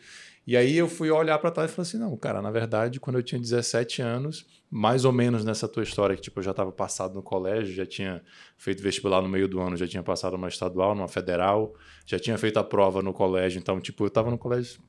[0.47, 3.17] E aí eu fui olhar para trás e falei assim, não, cara, na verdade, quando
[3.17, 6.71] eu tinha 17 anos, mais ou menos nessa tua história, que tipo, eu já estava
[6.71, 8.23] passado no colégio, já tinha
[8.57, 11.73] feito vestibular no meio do ano, já tinha passado numa estadual, numa federal,
[12.05, 14.79] já tinha feito a prova no colégio, então, tipo, eu estava no colégio,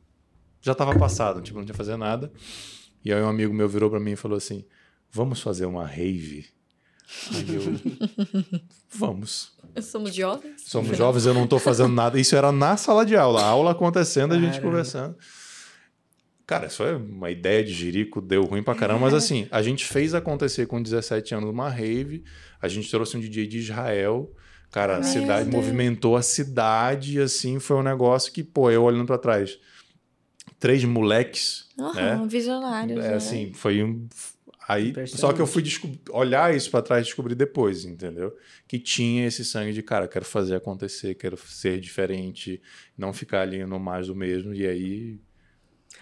[0.60, 2.30] já estava passado, tipo, não tinha que fazer nada.
[3.04, 4.64] E aí um amigo meu virou para mim e falou assim,
[5.10, 6.46] vamos fazer uma rave?
[7.34, 9.58] Aí eu, vamos.
[9.80, 10.62] Somos jovens?
[10.66, 12.20] Somos jovens, eu não estou fazendo nada.
[12.20, 14.68] Isso era na sala de aula, a aula acontecendo, a gente Caramba.
[14.68, 15.16] conversando.
[16.48, 19.84] Cara, isso é uma ideia de jirico, deu ruim pra caramba, mas assim, a gente
[19.84, 22.24] fez acontecer com 17 anos uma rave,
[22.58, 24.32] a gente trouxe um DJ de Israel,
[24.70, 25.54] cara, a cidade Deus.
[25.54, 29.58] movimentou a cidade e assim foi um negócio que, pô, eu olhando pra trás,
[30.58, 33.04] três moleques, Aham, visionários.
[33.04, 33.14] é, né?
[33.16, 34.08] assim, foi um.
[34.66, 35.62] Aí, só que eu fui
[36.10, 38.34] olhar isso pra trás e descobrir depois, entendeu?
[38.66, 42.60] Que tinha esse sangue de, cara, quero fazer acontecer, quero ser diferente,
[42.96, 44.54] não ficar ali no mais do mesmo.
[44.54, 45.18] E aí,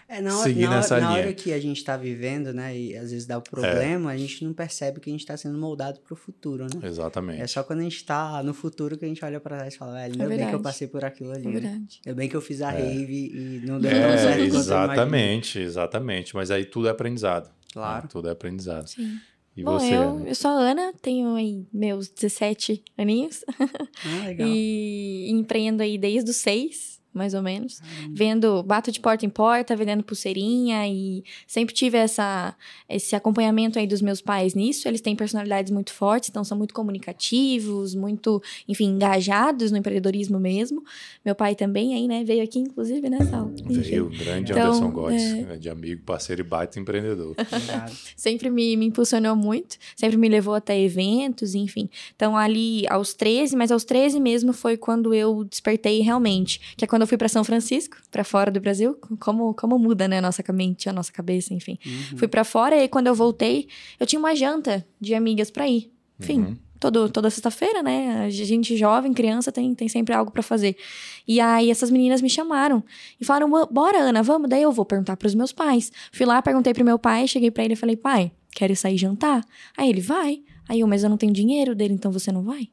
[0.09, 1.21] É, na hora, Seguir na, hora, nessa na linha.
[1.25, 4.45] hora que a gente tá vivendo, né, e às vezes dá o problema, a gente
[4.45, 6.87] não percebe que a gente tá sendo moldado pro futuro, né?
[6.89, 7.41] exatamente.
[7.43, 9.77] É só quando a gente tá no futuro que a gente olha pra trás e
[9.79, 11.61] fala, velho, ainda bem que eu passei por aquilo ali, É né?
[11.61, 12.01] verdade.
[12.07, 14.59] Ainda bem que eu fiz a rave e não deu tão certo É, eu imaginei.
[14.61, 16.35] exatamente, exatamente.
[16.37, 17.51] Mas aí tudo é aprendizado.
[17.73, 18.03] Claro.
[18.05, 18.09] né?
[18.11, 18.87] Tudo é aprendizado.
[18.89, 19.19] Sim.
[19.57, 19.95] E Bom, você?
[19.95, 20.29] eu, Ana?
[20.29, 24.47] eu sou a Ana, tenho aí meus 17 aninhos Ah, legal.
[24.53, 27.81] e empreendo aí desde os seis, mais ou menos.
[28.13, 32.55] Vendo, bato de porta em porta, vendendo pulseirinha e sempre tive essa,
[32.89, 34.87] esse acompanhamento aí dos meus pais nisso.
[34.87, 40.85] Eles têm personalidades muito fortes, então são muito comunicativos, muito, enfim, engajados no empreendedorismo mesmo.
[41.25, 43.51] Meu pai também aí, né, veio aqui inclusive, né, Sal?
[43.67, 45.43] Veio grande Então, Anderson Gottes, é.
[45.43, 47.35] né, de amigo, parceiro e baita empreendedor.
[48.17, 51.89] Sempre me, me impulsionou muito, sempre me levou até eventos, enfim.
[52.15, 56.89] Então, ali aos 13, mas aos 13 mesmo foi quando eu despertei realmente, que é
[56.89, 60.23] quando eu fui para São Francisco, para fora do Brasil, como, como muda, né, a
[60.23, 61.79] nossa mente, a nossa cabeça, enfim.
[61.87, 62.19] Uhum.
[62.19, 65.91] Fui para fora e quando eu voltei, eu tinha uma janta de amigas para ir.
[66.21, 66.57] Enfim, Uhum.
[66.81, 68.25] todo, toda sexta-feira, né?
[68.25, 70.77] A gente jovem, criança, tem, tem sempre algo pra fazer.
[71.29, 72.83] E aí essas meninas me chamaram
[73.21, 74.49] e falaram: "Bo- bora, Ana, vamos.
[74.49, 75.93] Daí eu vou perguntar pros meus pais.
[76.13, 79.45] Fui lá, perguntei pro meu pai, cheguei pra ele e falei: pai, quero sair jantar?
[79.77, 80.41] Aí ele vai.
[80.69, 82.69] Aí eu, mas eu não tenho dinheiro dele, então você não vai?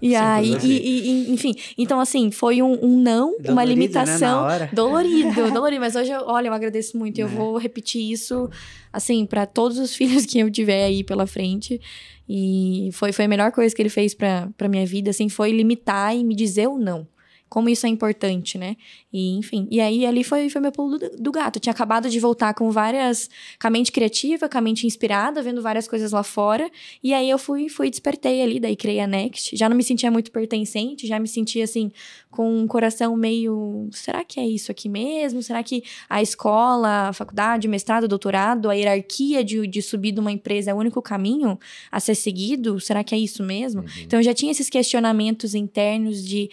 [0.00, 0.68] E aí, assim.
[0.68, 4.42] e- e- enfim, então assim, foi um, um não, uma Dolorido, né, limitação.
[4.44, 4.68] hora.
[4.72, 5.80] Dolorido, dolorido.
[5.80, 7.18] Mas hoje, eu, olha, eu agradeço muito.
[7.18, 7.34] e Eu Né?
[7.36, 8.48] vou repetir isso,
[8.92, 11.80] assim, pra todos os filhos que eu tiver aí pela frente.
[12.28, 15.52] E foi, foi a melhor coisa que ele fez pra, pra minha vida, assim, foi
[15.52, 17.06] limitar e me dizer o não.
[17.54, 18.76] Como isso é importante, né?
[19.12, 21.54] E, enfim, e aí ali foi, foi meu pulo do, do gato.
[21.54, 23.30] Eu tinha acabado de voltar com várias,
[23.60, 26.68] com a mente criativa, com a mente inspirada, vendo várias coisas lá fora,
[27.00, 30.10] e aí eu fui, fui despertei ali, daí criei a Next, já não me sentia
[30.10, 31.92] muito pertencente, já me sentia assim,
[32.28, 35.40] com um coração meio, será que é isso aqui mesmo?
[35.40, 40.32] Será que a escola, a faculdade, mestrado, doutorado, a hierarquia de, de subir de uma
[40.32, 41.56] empresa é o único caminho
[41.92, 42.80] a ser seguido?
[42.80, 43.82] Será que é isso mesmo?
[43.82, 43.88] Uhum.
[44.02, 46.50] Então eu já tinha esses questionamentos internos de,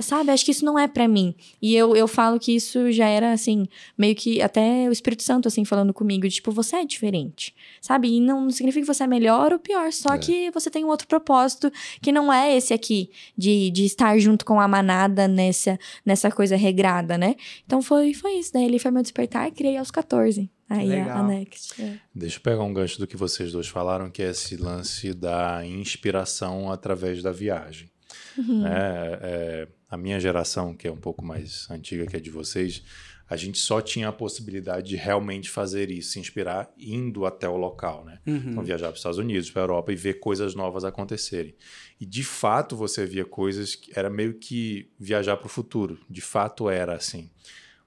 [0.00, 1.34] sabe, acho que isso não é para mim.
[1.60, 3.66] E eu, eu falo que isso já era assim,
[3.96, 8.08] meio que até o Espírito Santo assim falando comigo, de, tipo, você é diferente, sabe?
[8.08, 10.18] E não, não significa que você é melhor ou pior, só é.
[10.18, 11.70] que você tem um outro propósito
[12.00, 16.56] que não é esse aqui de, de estar junto com a manada nessa nessa coisa
[16.56, 17.34] regrada, né?
[17.66, 20.48] Então foi foi isso, daí ele foi meu despertar e criei aos 14.
[20.70, 21.82] Aí a, a Next.
[21.82, 21.98] É.
[22.14, 25.64] Deixa eu pegar um gancho do que vocês dois falaram, que é esse lance da
[25.64, 27.90] inspiração através da viagem.
[28.36, 28.66] Uhum.
[28.66, 32.82] É, é, a minha geração, que é um pouco mais antiga que a de vocês,
[33.28, 37.56] a gente só tinha a possibilidade de realmente fazer isso, se inspirar indo até o
[37.56, 38.18] local, né?
[38.26, 38.42] Uhum.
[38.50, 41.54] Então, viajar para os Estados Unidos, para a Europa e ver coisas novas acontecerem.
[42.00, 45.98] E de fato você via coisas que era meio que viajar para o futuro.
[46.08, 47.30] De fato era assim.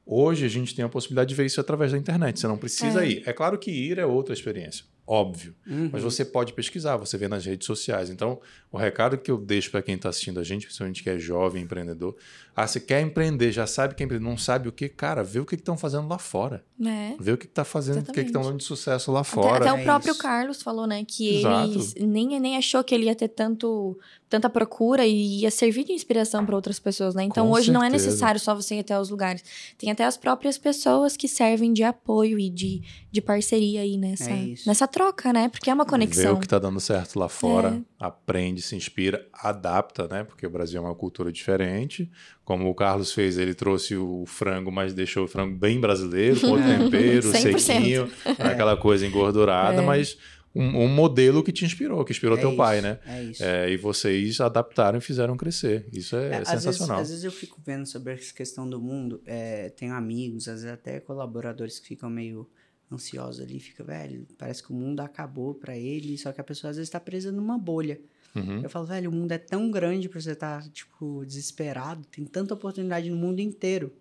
[0.06, 2.40] Hoje a gente tem a possibilidade de ver isso através da internet.
[2.40, 3.10] Você não precisa é.
[3.10, 3.24] ir.
[3.26, 5.54] É claro que ir é outra experiência óbvio.
[5.68, 5.90] Uhum.
[5.92, 8.10] Mas você pode pesquisar, você vê nas redes sociais.
[8.10, 8.40] Então,
[8.72, 11.64] o recado que eu deixo para quem está assistindo a gente, principalmente que é jovem
[11.64, 12.16] empreendedor,
[12.56, 15.42] ah, você quer empreender, já sabe que é empreender, não sabe o que, cara, vê
[15.42, 16.64] o que estão fazendo lá fora.
[16.82, 17.16] É.
[17.20, 18.20] Vê o que está fazendo, Exatamente.
[18.20, 19.58] o que estão dando de sucesso lá fora.
[19.58, 21.94] Até, até o próprio Carlos falou, né, que Exato.
[21.98, 24.00] ele nem, nem achou que ele ia ter tanto
[24.32, 27.22] tanta procura e ia servir de inspiração para outras pessoas, né?
[27.24, 27.78] Então, Com hoje certeza.
[27.78, 29.44] não é necessário só você ir até os lugares.
[29.78, 34.32] Tem até as próprias pessoas que servem de apoio e de, de parceria aí nessa,
[34.32, 35.50] é nessa troca, né?
[35.50, 36.24] Porque é uma conexão.
[36.24, 37.82] Vê o que está dando certo lá fora, é.
[38.00, 40.24] aprende, se inspira, adapta, né?
[40.24, 42.10] Porque o Brasil é uma cultura diferente.
[42.46, 46.56] Como o Carlos fez, ele trouxe o frango, mas deixou o frango bem brasileiro, com
[46.64, 48.48] tempero, sequinho, é.
[48.48, 49.86] aquela coisa engordurada, é.
[49.86, 50.18] mas
[50.54, 53.00] um, um, modelo que te inspirou, que inspirou é teu isso, pai, né?
[53.06, 53.44] É isso.
[53.44, 55.88] É, e vocês adaptaram e fizeram crescer.
[55.94, 57.00] Isso é, é sensacional.
[57.00, 60.48] Às vezes, às vezes, eu fico vendo sobre essa questão do mundo, é, tenho amigos,
[60.48, 62.50] às vezes até colaboradores que ficam meio
[62.92, 66.72] ansiosos ali, fica, velho, parece que o mundo acabou para ele, só que a pessoa
[66.72, 68.00] às vezes está presa numa bolha.
[68.36, 68.62] Uhum.
[68.62, 72.26] Eu falo, velho, o mundo é tão grande para você estar, tá, tipo, desesperado, tem
[72.26, 73.94] tanta oportunidade no mundo inteiro.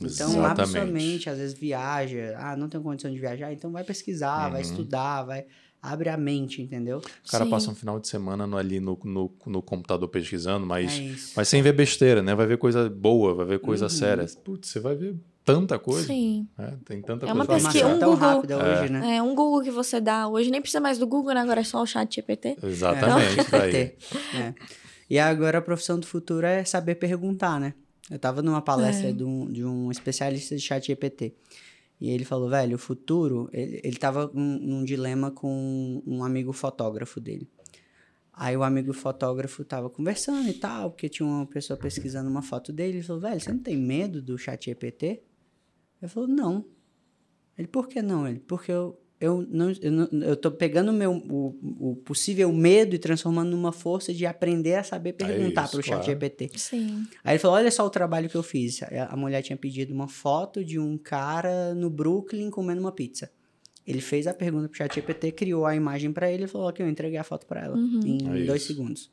[0.00, 0.46] Então, Exatamente.
[0.46, 4.46] abre sua mente, às vezes viaja, ah, não tenho condição de viajar, então vai pesquisar,
[4.46, 4.52] uhum.
[4.52, 5.46] vai estudar, vai
[5.82, 6.98] abre a mente, entendeu?
[6.98, 7.50] O cara Sim.
[7.50, 11.48] passa um final de semana no, ali no, no, no, computador pesquisando, mas, é mas
[11.48, 12.34] sem ver besteira, né?
[12.34, 13.90] Vai ver coisa boa, vai ver coisa uhum.
[13.90, 14.26] séria.
[14.44, 16.06] Putz, você vai ver tanta coisa.
[16.06, 16.46] Sim.
[16.58, 17.34] É, tem tanta é coisa.
[17.34, 18.82] Uma pesquisa, um Google, rápida é.
[18.82, 19.16] hoje, né?
[19.16, 21.40] É, um Google que você dá hoje, nem precisa mais do Google, né?
[21.40, 22.58] Agora é só o chat GPT.
[22.62, 23.94] Exatamente, é,
[24.36, 24.54] é.
[25.08, 27.72] E agora a profissão do futuro é saber perguntar, né?
[28.10, 29.12] Eu tava numa palestra é.
[29.12, 31.34] de, um, de um especialista de chat GPT.
[32.00, 33.48] E ele falou, velho, o futuro.
[33.52, 37.48] Ele, ele tava num, num dilema com um amigo fotógrafo dele.
[38.32, 42.72] Aí o amigo fotógrafo tava conversando e tal, porque tinha uma pessoa pesquisando uma foto
[42.72, 42.98] dele.
[42.98, 45.22] Ele falou, velho, você não tem medo do chat EPT?
[46.00, 46.64] Ele falou, não.
[47.56, 48.28] Ele, por que não?
[48.28, 49.72] Ele, porque eu, eu não,
[50.22, 54.84] eu tô pegando meu, o, o possível medo e transformando numa força de aprender a
[54.84, 56.50] saber perguntar é para o chat GPT.
[56.54, 57.04] Sim.
[57.24, 58.80] Aí ele falou, olha só o trabalho que eu fiz.
[59.10, 63.30] A mulher tinha pedido uma foto de um cara no Brooklyn comendo uma pizza.
[63.84, 66.82] Ele fez a pergunta pro chat GPT, criou a imagem para ele e falou que
[66.82, 68.00] eu entreguei a foto para ela uhum.
[68.04, 69.10] em é dois segundos.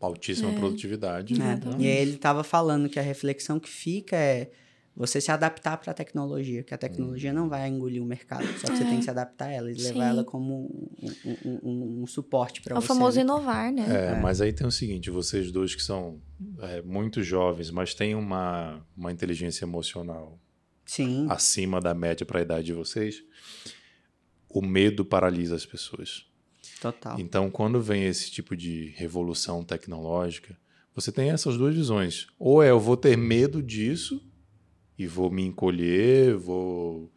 [0.00, 0.54] Altíssima é.
[0.54, 1.34] produtividade.
[1.34, 1.82] É.
[1.82, 4.50] E aí ele estava falando que a reflexão que fica é
[4.98, 8.66] você se adaptar para a tecnologia, que a tecnologia não vai engolir o mercado, só
[8.66, 8.76] que é.
[8.76, 9.92] você tem que se adaptar a ela e Sim.
[9.92, 12.82] levar ela como um, um, um, um suporte para você.
[12.82, 13.22] É o famoso né?
[13.22, 13.86] inovar, né?
[13.88, 16.20] É, é, mas aí tem o seguinte, vocês dois que são
[16.58, 20.36] é, muito jovens, mas têm uma, uma inteligência emocional
[20.84, 21.28] Sim.
[21.30, 23.22] acima da média para a idade de vocês,
[24.48, 26.26] o medo paralisa as pessoas.
[26.80, 27.20] Total.
[27.20, 30.58] Então, quando vem esse tipo de revolução tecnológica,
[30.92, 32.26] você tem essas duas visões.
[32.36, 34.27] Ou é eu vou ter medo disso
[34.98, 37.10] e vou me encolher, vou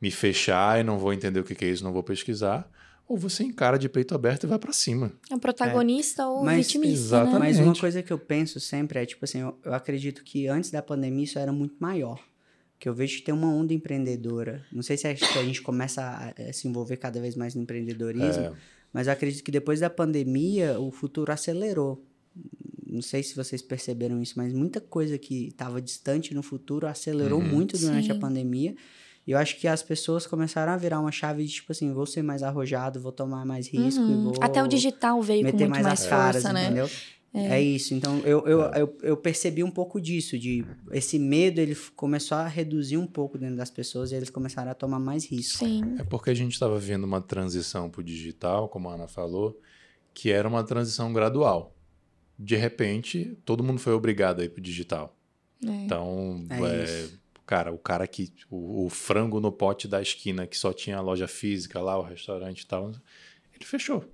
[0.00, 2.70] me fechar e não vou entender o que é isso, não vou pesquisar.
[3.06, 5.12] Ou você encara de peito aberto e vai para cima.
[5.30, 6.26] É um protagonista é.
[6.26, 7.32] ou Mas, vitimista, exatamente.
[7.32, 7.38] né?
[7.38, 10.70] Mas uma coisa que eu penso sempre é, tipo assim, eu, eu acredito que antes
[10.70, 12.20] da pandemia isso era muito maior
[12.78, 14.64] que eu vejo que tem uma onda empreendedora.
[14.72, 17.54] Não sei se é que a gente começa a, a, se envolver cada vez mais
[17.54, 18.52] no empreendedorismo, é.
[18.92, 22.04] mas eu acredito que depois da pandemia o futuro acelerou
[22.98, 27.40] não sei se vocês perceberam isso, mas muita coisa que estava distante no futuro acelerou
[27.40, 27.48] uhum.
[27.48, 28.12] muito durante Sim.
[28.12, 28.74] a pandemia.
[29.26, 32.06] E eu acho que as pessoas começaram a virar uma chave de tipo assim, vou
[32.06, 34.24] ser mais arrojado, vou tomar mais risco uhum.
[34.24, 36.64] vou Até o digital veio com muito mais, mais caras, força, né?
[36.64, 36.90] Entendeu?
[37.34, 37.60] É.
[37.60, 37.94] isso.
[37.94, 42.48] Então, eu, eu, eu, eu, percebi um pouco disso, de esse medo, ele começou a
[42.48, 45.58] reduzir um pouco dentro das pessoas e eles começaram a tomar mais risco.
[45.58, 45.82] Sim.
[45.98, 49.60] É porque a gente estava vendo uma transição para o digital, como a Ana falou,
[50.14, 51.77] que era uma transição gradual.
[52.38, 55.16] De repente, todo mundo foi obrigado a ir para o digital.
[55.64, 55.70] É.
[55.70, 57.08] Então, é, é
[57.44, 58.32] cara, o cara que.
[58.50, 62.02] O, o, frango no pote da esquina, que só tinha a loja física lá, o
[62.02, 62.90] restaurante e tal,
[63.54, 64.04] ele fechou.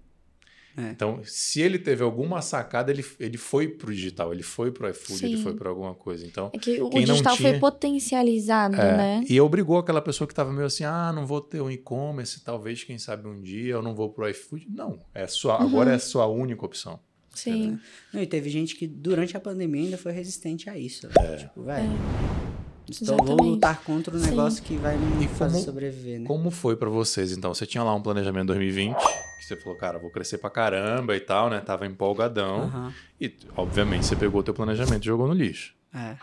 [0.77, 0.91] É.
[0.91, 5.19] Então, se ele teve alguma sacada, ele, ele foi pro digital, ele foi pro iFood,
[5.21, 5.27] Sim.
[5.27, 6.27] ele foi para alguma coisa.
[6.27, 9.25] Então, é que o digital tinha, foi potencializado, é, né?
[9.29, 12.83] E obrigou aquela pessoa que estava meio assim, ah, não vou ter um e-commerce, talvez,
[12.83, 14.67] quem sabe um dia eu não vou pro iFood.
[14.69, 15.69] Não, é sua, uhum.
[15.69, 16.99] agora é a sua única opção.
[17.35, 17.79] Sim.
[18.13, 21.09] Não, e teve gente que durante a pandemia ainda foi resistente a isso.
[21.19, 21.37] É.
[21.37, 21.91] Tipo, velho.
[21.91, 22.55] É.
[22.91, 24.65] Então vou lutar contra o negócio Sim.
[24.65, 26.27] que vai me fazer sobreviver, né?
[26.27, 27.55] Como foi para vocês, então?
[27.55, 31.21] Você tinha lá um planejamento 2020, que você falou, cara, vou crescer pra caramba e
[31.21, 31.61] tal, né?
[31.61, 32.65] Tava empolgadão.
[32.65, 32.93] Uhum.
[33.21, 35.75] E, obviamente, você pegou o teu planejamento e jogou no lixo.
[35.95, 36.17] É.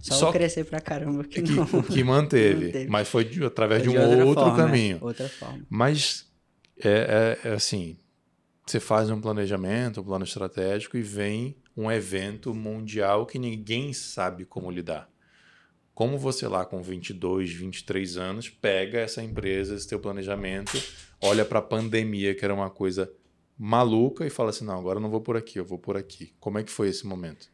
[0.00, 1.66] Só, Só crescer pra caramba que, que não.
[1.66, 2.66] Que manteve.
[2.66, 2.90] manteve.
[2.90, 4.98] Mas foi de, através foi de, um outro forma, caminho.
[5.00, 5.04] É.
[5.04, 5.60] Outra forma.
[5.70, 6.26] Mas,
[6.82, 7.96] é, é, é assim,
[8.72, 14.46] você faz um planejamento, um plano estratégico e vem um evento mundial que ninguém sabe
[14.46, 15.10] como lidar.
[15.94, 20.82] Como você lá com 22, 23 anos pega essa empresa, esse teu planejamento,
[21.20, 23.12] olha para a pandemia, que era uma coisa
[23.58, 26.32] maluca e fala assim, não, agora eu não vou por aqui, eu vou por aqui.
[26.40, 27.52] Como é que foi esse momento?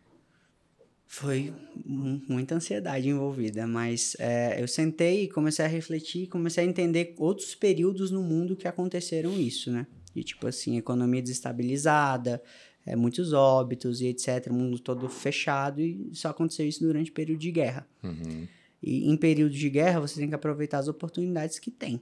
[1.04, 1.52] Foi
[1.84, 7.56] muita ansiedade envolvida, mas é, eu sentei e comecei a refletir, comecei a entender outros
[7.56, 9.84] períodos no mundo que aconteceram isso, né?
[10.18, 12.42] E tipo assim, economia desestabilizada,
[12.84, 14.50] é, muitos óbitos e etc.
[14.50, 17.86] Mundo todo fechado e só aconteceu isso durante o período de guerra.
[18.02, 18.46] Uhum.
[18.82, 22.00] E em período de guerra você tem que aproveitar as oportunidades que tem.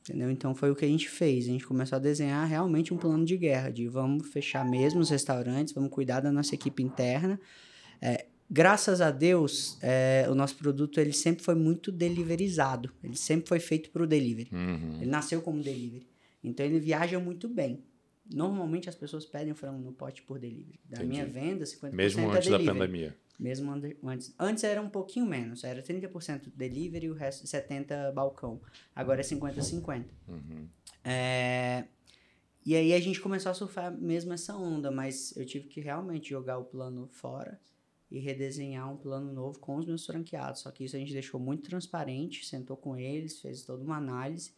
[0.00, 0.30] Entendeu?
[0.30, 1.46] Então foi o que a gente fez.
[1.46, 5.08] A gente começou a desenhar realmente um plano de guerra, de vamos fechar mesmo os
[5.10, 7.40] restaurantes, vamos cuidar da nossa equipe interna.
[8.00, 12.92] É, graças a Deus, é, o nosso produto ele sempre foi muito deliverizado.
[13.02, 14.50] Ele sempre foi feito para o delivery.
[14.52, 14.98] Uhum.
[15.00, 16.06] Ele nasceu como delivery.
[16.44, 17.82] Então ele viaja muito bem.
[18.32, 20.80] Normalmente as pessoas pedem o frango no pote por delivery.
[20.88, 21.10] Da Entendi.
[21.10, 23.16] minha venda, 50% Mesmo é antes da pandemia.
[23.38, 23.72] Mesmo
[24.04, 24.34] antes.
[24.38, 25.64] Antes era um pouquinho menos.
[25.64, 28.60] Era 30% delivery e o resto 70% balcão.
[28.94, 30.04] Agora é 50-50.
[30.28, 30.68] Uhum.
[31.02, 31.84] É...
[32.64, 36.30] E aí a gente começou a surfar mesmo essa onda, mas eu tive que realmente
[36.30, 37.60] jogar o plano fora
[38.10, 40.62] e redesenhar um plano novo com os meus franqueados.
[40.62, 44.52] Só que isso a gente deixou muito transparente, sentou com eles, fez toda uma análise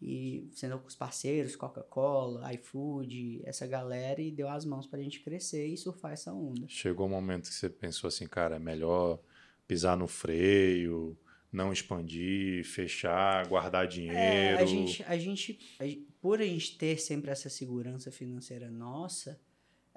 [0.00, 5.02] e sendo com os parceiros, Coca-Cola, iFood, essa galera, e deu as mãos para a
[5.02, 6.66] gente crescer e surfar essa onda.
[6.68, 9.18] Chegou o um momento que você pensou assim, cara, é melhor
[9.66, 11.16] pisar no freio,
[11.50, 14.18] não expandir, fechar, guardar dinheiro.
[14.18, 15.84] É, a gente, a gente, a,
[16.20, 19.40] por a gente ter sempre essa segurança financeira nossa,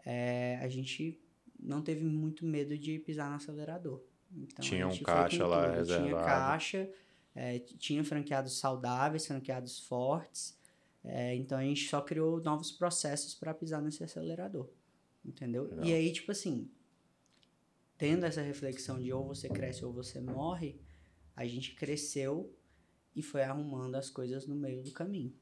[0.05, 1.19] é, a gente
[1.59, 4.01] não teve muito medo de pisar no acelerador.
[4.31, 6.07] Então, tinha um caixa lá reservado.
[6.07, 6.89] Tinha caixa
[7.35, 10.57] é, tinha franqueados saudáveis, franqueados fortes.
[11.03, 14.69] É, então a gente só criou novos processos para pisar nesse acelerador.
[15.23, 15.63] Entendeu?
[15.63, 15.85] Legal.
[15.85, 16.69] E aí, tipo assim,
[17.97, 20.79] tendo essa reflexão de ou você cresce ou você morre,
[21.35, 22.53] a gente cresceu
[23.15, 25.33] e foi arrumando as coisas no meio do caminho.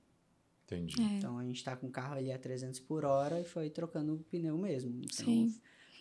[0.65, 1.01] Entendi.
[1.01, 1.03] É.
[1.17, 4.15] Então a gente tá com o carro ali a 300 por hora e foi trocando
[4.15, 4.99] o pneu mesmo.
[5.03, 5.55] Então, Sim.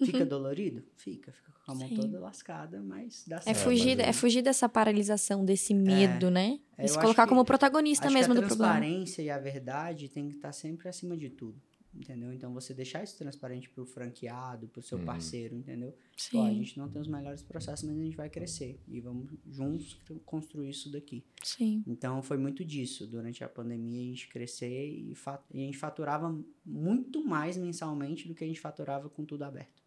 [0.05, 0.29] Fica uhum.
[0.29, 0.85] dolorido?
[0.97, 1.97] Fica, fica com a mão Sim.
[1.97, 3.57] toda lascada, mas dá é certo.
[3.57, 6.61] É fugir, é fugir dessa paralisação, desse medo, é, né?
[6.79, 8.75] E se colocar como protagonista mesmo do problema.
[8.75, 11.61] A transparência e a verdade tem que estar sempre acima de tudo
[11.99, 12.33] entendeu?
[12.33, 15.05] Então você deixar isso transparente para o franqueado, para o seu uhum.
[15.05, 15.95] parceiro, entendeu?
[16.17, 16.39] Sim.
[16.39, 19.31] Ó, a gente não tem os melhores processos, mas a gente vai crescer e vamos
[19.51, 21.25] juntos construir isso daqui.
[21.43, 21.83] Sim.
[21.87, 25.15] Então foi muito disso durante a pandemia a gente crescer e,
[25.53, 29.86] e a gente faturava muito mais mensalmente do que a gente faturava com tudo aberto.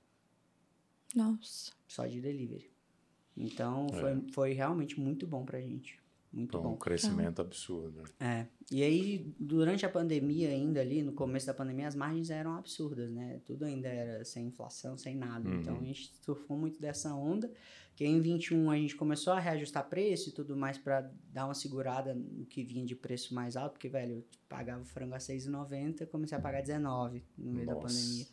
[1.16, 1.72] Nossa.
[1.88, 2.70] Só de delivery.
[3.36, 4.00] Então é.
[4.00, 6.00] foi, foi realmente muito bom pra gente.
[6.32, 6.74] Muito Foi bom.
[6.74, 8.04] Um crescimento absurdo.
[8.20, 8.46] É.
[8.72, 13.10] E aí, durante a pandemia, ainda ali, no começo da pandemia, as margens eram absurdas,
[13.10, 13.42] né?
[13.46, 15.50] Tudo ainda era sem inflação, sem nada.
[15.50, 15.60] Uhum.
[15.60, 17.52] Então a gente surfou muito dessa onda.
[17.96, 21.56] Que em 21 a gente começou a reajustar preço e tudo mais para dar uma
[21.56, 25.18] segurada no que vinha de preço mais alto, porque, velho, eu pagava o frango a
[25.18, 27.76] 6,90 comecei a pagar 19 no meio Nossa.
[27.76, 28.26] da pandemia.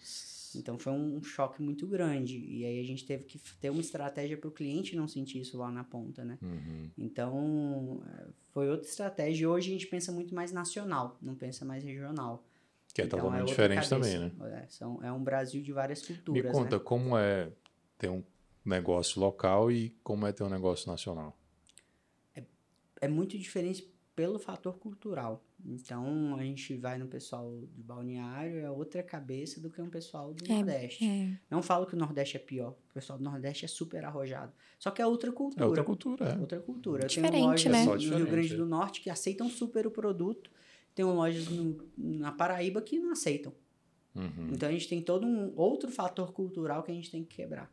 [0.58, 2.38] Então foi um choque muito grande.
[2.38, 5.58] E aí a gente teve que ter uma estratégia para o cliente não sentir isso
[5.58, 6.38] lá na ponta, né?
[6.42, 6.90] Uhum.
[6.96, 9.48] Então é, foi outra estratégia.
[9.48, 12.44] Hoje a gente pensa muito mais nacional, não pensa mais regional.
[12.94, 14.32] Que é então, totalmente é diferente também, né?
[14.62, 16.44] É, são, é um Brasil de várias culturas.
[16.44, 16.82] Me conta né?
[16.82, 17.52] como é
[17.98, 18.22] ter um
[18.64, 21.38] negócio local e como é ter um negócio nacional.
[22.34, 22.42] É,
[23.02, 25.44] é muito diferente pelo fator cultural.
[25.64, 30.32] Então, a gente vai no pessoal de balneário, é outra cabeça do que um pessoal
[30.32, 31.04] do É, Nordeste.
[31.04, 31.38] É.
[31.50, 32.74] Não falo que o Nordeste é pior.
[32.90, 34.52] O pessoal do Nordeste é super arrojado.
[34.78, 35.64] Só que é outra cultura.
[35.64, 36.38] É outra cultura, é.
[36.38, 37.04] Outra cultura.
[37.04, 37.84] Eu Diferente, tenho lojas né?
[37.84, 40.50] No Rio Grande do Norte que aceitam super o produto.
[40.94, 43.52] Tem lojas no- na Paraíba que não aceitam.
[44.14, 44.48] Uhum.
[44.52, 47.70] Então a gente tem todo um outro fator cultural que a gente tem que quebrar.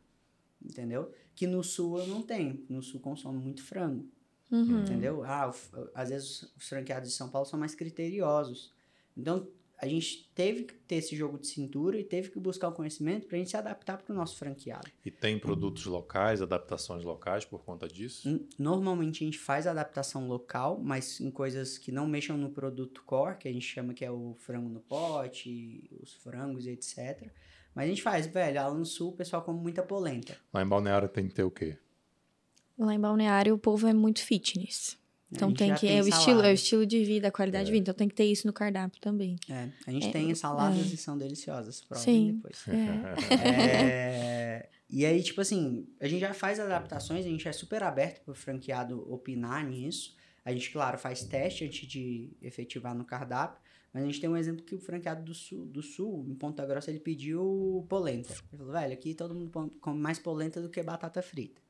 [0.62, 1.10] Entendeu?
[1.34, 2.62] Que no sul eu não tenho.
[2.68, 4.06] No sul consome muito frango.
[4.50, 4.82] Uhum.
[4.82, 5.24] Entendeu?
[5.24, 8.72] Ah, o às vezes os franqueados de São Paulo são mais criteriosos.
[9.16, 12.72] Então, a gente teve que ter esse jogo de cintura e teve que buscar o
[12.72, 14.88] conhecimento para a gente se adaptar para o nosso franqueado.
[15.04, 18.40] E tem produtos locais, adaptações locais por conta disso?
[18.58, 23.36] Normalmente a gente faz adaptação local, mas em coisas que não mexam no produto core,
[23.36, 27.28] que a gente chama que é o frango no pote, os frangos e etc.
[27.74, 30.36] Mas a gente faz, velho, lá no sul o pessoal come muita polenta.
[30.52, 31.76] Lá em Balneário tem que ter o quê?
[32.78, 34.96] Lá em Balneário o povo é muito fitness.
[35.32, 35.80] A Então tem que.
[35.80, 37.82] tem é o estilo, é o estilo de vida, a qualidade de vida.
[37.82, 39.36] Então tem que ter isso no cardápio também.
[39.48, 42.32] É, a gente É, tem saladas e são deliciosas, provem Sim.
[42.34, 42.64] depois.
[42.68, 43.34] É.
[43.34, 48.22] É, e aí, tipo assim, a gente já faz adaptações, a gente é super aberto
[48.24, 50.14] pro franqueado opinar nisso.
[50.44, 53.60] A gente, claro, faz teste antes de efetivar no cardápio,
[53.92, 56.66] mas a gente tem um exemplo que o franqueado do sul, do sul em Ponta
[56.66, 58.32] Grossa, ele pediu polenta.
[58.52, 59.50] Ele falou, velho, aqui todo mundo
[59.80, 61.63] come mais polenta do que batata frita.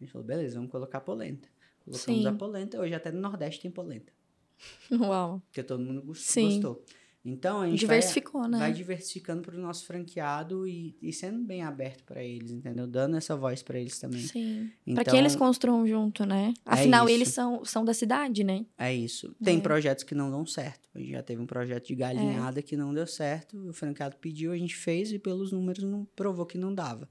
[0.00, 1.48] A gente falou, beleza, vamos colocar polenta.
[1.84, 2.26] Colocamos Sim.
[2.26, 4.12] a polenta, hoje até no Nordeste tem polenta,
[4.90, 5.40] Uau.
[5.46, 6.46] porque todo mundo gos- Sim.
[6.60, 6.84] gostou.
[7.28, 8.56] Então a gente vai- Diversificou, né?
[8.58, 12.86] vai diversificando para o nosso franqueado e, e sendo bem aberto para eles, entendeu?
[12.86, 14.20] Dando essa voz para eles também.
[14.20, 14.70] Sim.
[14.86, 16.54] Então, Pra que eles construam junto, né?
[16.64, 17.14] Afinal, isso.
[17.16, 18.64] eles são, são da cidade, né?
[18.78, 19.34] É isso.
[19.42, 19.60] Tem É.
[19.60, 20.88] projetos que não dão certo.
[20.94, 21.96] A gente já teve um projeto de É.
[21.96, 26.04] galinhada que não deu certo, o franqueado pediu, a gente fez e pelos números não
[26.14, 27.08] provou que não dava.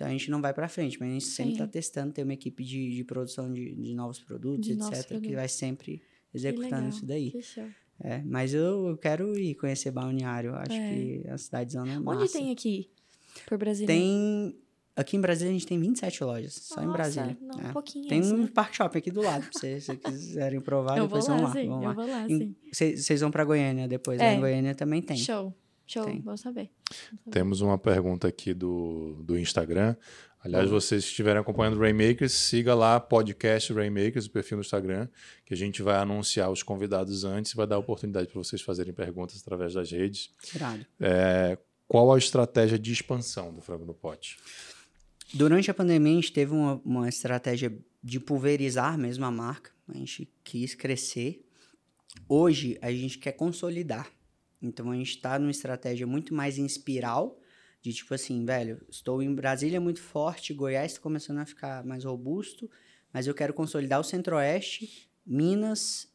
[0.00, 2.32] Então a gente não vai para frente, mas a gente sempre está testando, tem uma
[2.32, 4.80] equipe de, de produção de, de novos produtos, De etc,
[5.10, 6.00] novos que vai sempre
[6.32, 7.30] executando isso daí.
[7.32, 7.66] Que show.
[8.02, 10.88] É, mas eu, eu quero ir conhecer Balneário, acho É.
[10.94, 12.38] que a cidadezona é Onde massa.
[12.38, 12.88] tem aqui?
[13.46, 13.86] Por Brasília?
[13.88, 14.56] Tem.
[14.96, 17.38] Aqui em Brasília a gente tem 27 lojas, só em Nossa, Brasília.
[17.42, 17.68] Não, É.
[17.68, 18.08] um pouquinho.
[18.08, 18.34] Tem essa.
[18.34, 21.52] no Park Shopping aqui do lado, se vocês quiserem provar, Eu depois lá, vão lá.
[21.52, 21.68] sim.
[21.68, 21.92] vão lá.
[21.92, 22.56] lá, Em-.
[22.72, 24.34] Vocês vão pra Goiânia depois, lá É.
[24.34, 25.18] em Goiânia também tem.
[25.18, 25.54] Show.
[25.92, 26.04] Show.
[26.04, 26.20] Tem.
[26.20, 26.70] Bom saber.
[27.30, 29.96] Temos uma pergunta aqui do, do Instagram.
[30.42, 35.08] Aliás, vocês que estiverem acompanhando o Rainmakers, siga lá podcast Rainmakers, o perfil no Instagram,
[35.44, 38.94] que a gente vai anunciar os convidados antes e vai dar oportunidade para vocês fazerem
[38.94, 40.30] perguntas através das redes.
[41.00, 44.38] É, qual a estratégia de expansão do Frango no Pote?
[45.34, 49.72] Durante a pandemia, a gente teve uma, uma estratégia de pulverizar mesmo a marca.
[49.88, 51.44] A gente quis crescer.
[52.28, 54.08] Hoje, a gente quer consolidar.
[54.62, 57.38] Então, a gente está numa estratégia muito mais em espiral,
[57.82, 62.04] de tipo assim, velho, estou em Brasília muito forte, Goiás está começando a ficar mais
[62.04, 62.70] robusto,
[63.12, 66.08] mas eu quero consolidar o Centro-Oeste, Minas,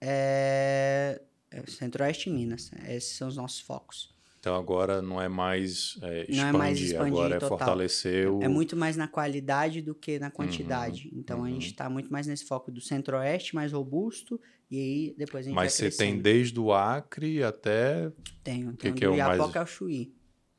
[0.00, 1.22] é...
[1.50, 2.70] é, Centro-Oeste e Minas.
[2.86, 4.14] Esses são os nossos focos.
[4.46, 7.58] Então agora não é mais é, expandir, Não é mais expandir agora é total.
[7.58, 8.40] fortalecer o.
[8.40, 11.10] É muito mais na qualidade do que na quantidade.
[11.16, 11.48] então a uhum.
[11.48, 14.40] gente está muito mais nesse foco do centro-oeste, mais robusto,
[14.70, 18.10] e aí depois a gente Mas você tem desde o Acre até.
[18.42, 18.72] Tenho.
[18.72, 20.14] que Tenho que é o mais- Iapoca ao Chuí.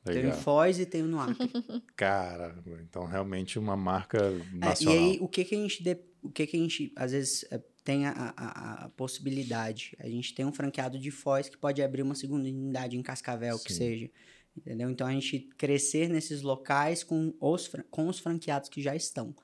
[0.05, 0.31] Tenho em.
[0.31, 1.35] Foz e tenho no Acre.
[1.95, 4.97] Cara, então realmente uma marca É, e nacional.
[4.97, 5.83] aí, o que que a gente...
[5.83, 9.95] de- O que que a gente, às vezes, é, tem a, a- a possibilidade?
[9.99, 13.59] A gente tem um franqueado de Foz que pode abrir uma segunda unidade em Cascavel,
[13.59, 13.77] que Sim.
[13.77, 14.09] seja.
[14.55, 14.89] Entendeu?
[14.89, 19.35] Então, a gente crescer nesses locais com os, com os franqueados que já estão.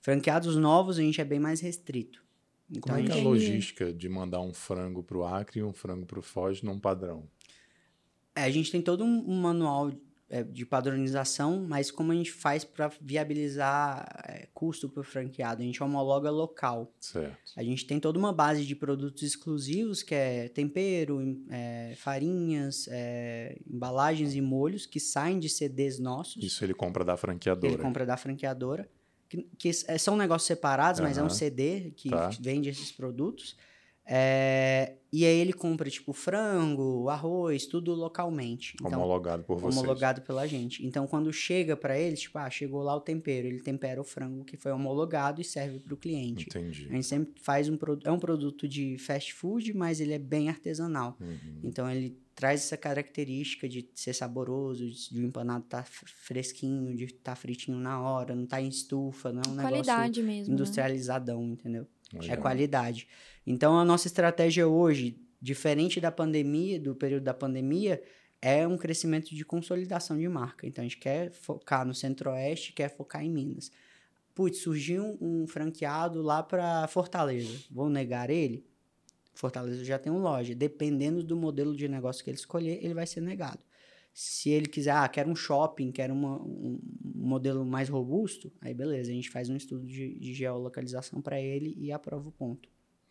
[0.00, 2.24] Franqueados novos, a gente é bem mais restrito.
[2.74, 5.60] Então, Como é a que é a logística de mandar um frango para o Acre
[5.60, 7.28] e um frango para o Foz num padrão?
[8.34, 9.92] É, a gente tem todo um, manual
[10.30, 15.60] é, de padronização, mas como a gente faz para viabilizar é, custo para o franqueado?
[15.62, 16.90] A gente homologa local.
[16.98, 17.36] Certo.
[17.54, 22.88] A gente tem toda uma base de produtos exclusivos, que é tempero, em- é, farinhas,
[22.90, 26.42] é, embalagens e molhos, que saem de CDs nossos.
[26.42, 27.74] Isso ele compra da que franqueadora.
[27.74, 28.88] ele compra da franqueadora.
[29.32, 31.30] Que, que é- são negócios separados, mas é um.
[31.30, 32.28] CD que Tá.
[32.38, 33.56] vende esses produtos.
[34.04, 38.74] É, e aí ele compra, tipo, frango, arroz, tudo localmente.
[38.80, 39.76] Então, homologado por vocês.
[39.78, 40.84] homologado pela gente.
[40.84, 44.44] Então, quando chega para eles, tipo, ah, chegou lá o tempero, ele tempera o frango
[44.44, 46.46] que foi homologado e serve para o cliente.
[46.48, 46.88] Entendi.
[46.90, 50.18] A gente sempre faz um produto, é um produto de fast food, mas ele é
[50.18, 51.16] bem artesanal.
[51.20, 51.60] Uhum.
[51.62, 57.04] Então ele traz essa característica de ser saboroso, de, de o empanado estar fresquinho, de
[57.04, 60.48] estar fritinho na hora, não tá em estufa, não é um negócio Qualidade mesmo.
[60.48, 60.54] né?
[60.54, 61.86] industrializadão, entendeu?
[62.14, 62.38] É Legal.
[62.38, 63.08] qualidade.
[63.46, 68.02] Então a nossa estratégia hoje, diferente da pandemia, do período da pandemia,
[68.40, 70.66] é um crescimento de consolidação de marca.
[70.66, 73.70] Então a gente quer focar no Centro-Oeste, quer focar em Minas.
[74.34, 77.64] Putz, surgiu um, um franqueado lá para Fortaleza.
[77.70, 78.64] Vou negar ele?
[79.34, 80.54] Fortaleza já tem uma loja.
[80.54, 83.60] Dependendo do modelo de negócio que ele escolher, ele vai ser negado.
[84.12, 89.10] Se ele quiser, ah, quero um shopping, quero uma, um modelo mais robusto, aí beleza,
[89.10, 92.68] a gente faz um estudo de, de geolocalização para ele e aprova o ponto.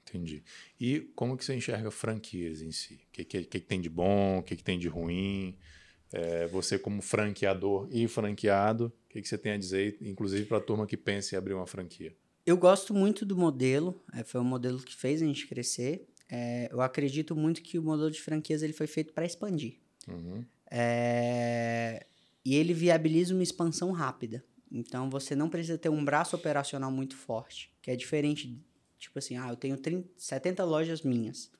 [0.07, 0.43] Entendi.
[0.79, 2.95] E como que você enxerga franquias em si?
[2.95, 5.57] O que, que, que, tem de bom, o que, que tem de ruim?
[6.11, 10.57] É, você como franqueador e franqueado, o que, que você tem a dizer, inclusive para
[10.57, 12.15] a turma que pensa em abrir uma franquia?
[12.45, 16.07] Eu gosto muito do modelo, é, foi o modelo que fez a gente crescer.
[16.31, 19.79] É, eu acredito muito que o modelo de franquias ele foi feito para expandir.
[20.07, 20.45] Uhum.
[20.71, 22.05] É,
[22.45, 24.41] e ele viabiliza uma expansão rápida.
[24.71, 28.57] Então você não precisa ter um braço operacional muito forte, que é diferente,
[28.97, 31.51] tipo assim, ah, eu tenho 30, 70 lojas minhas.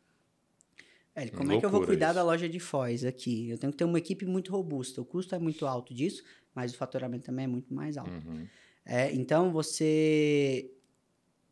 [1.14, 2.16] É, como Loucura é que eu vou cuidar isso.
[2.16, 3.50] da loja de Foz aqui?
[3.50, 5.02] Eu tenho que ter uma equipe muito robusta.
[5.02, 6.24] O custo é muito alto disso,
[6.56, 8.10] mas o faturamento também é muito mais alto.
[8.10, 8.48] Uhum.
[8.86, 10.72] É, então você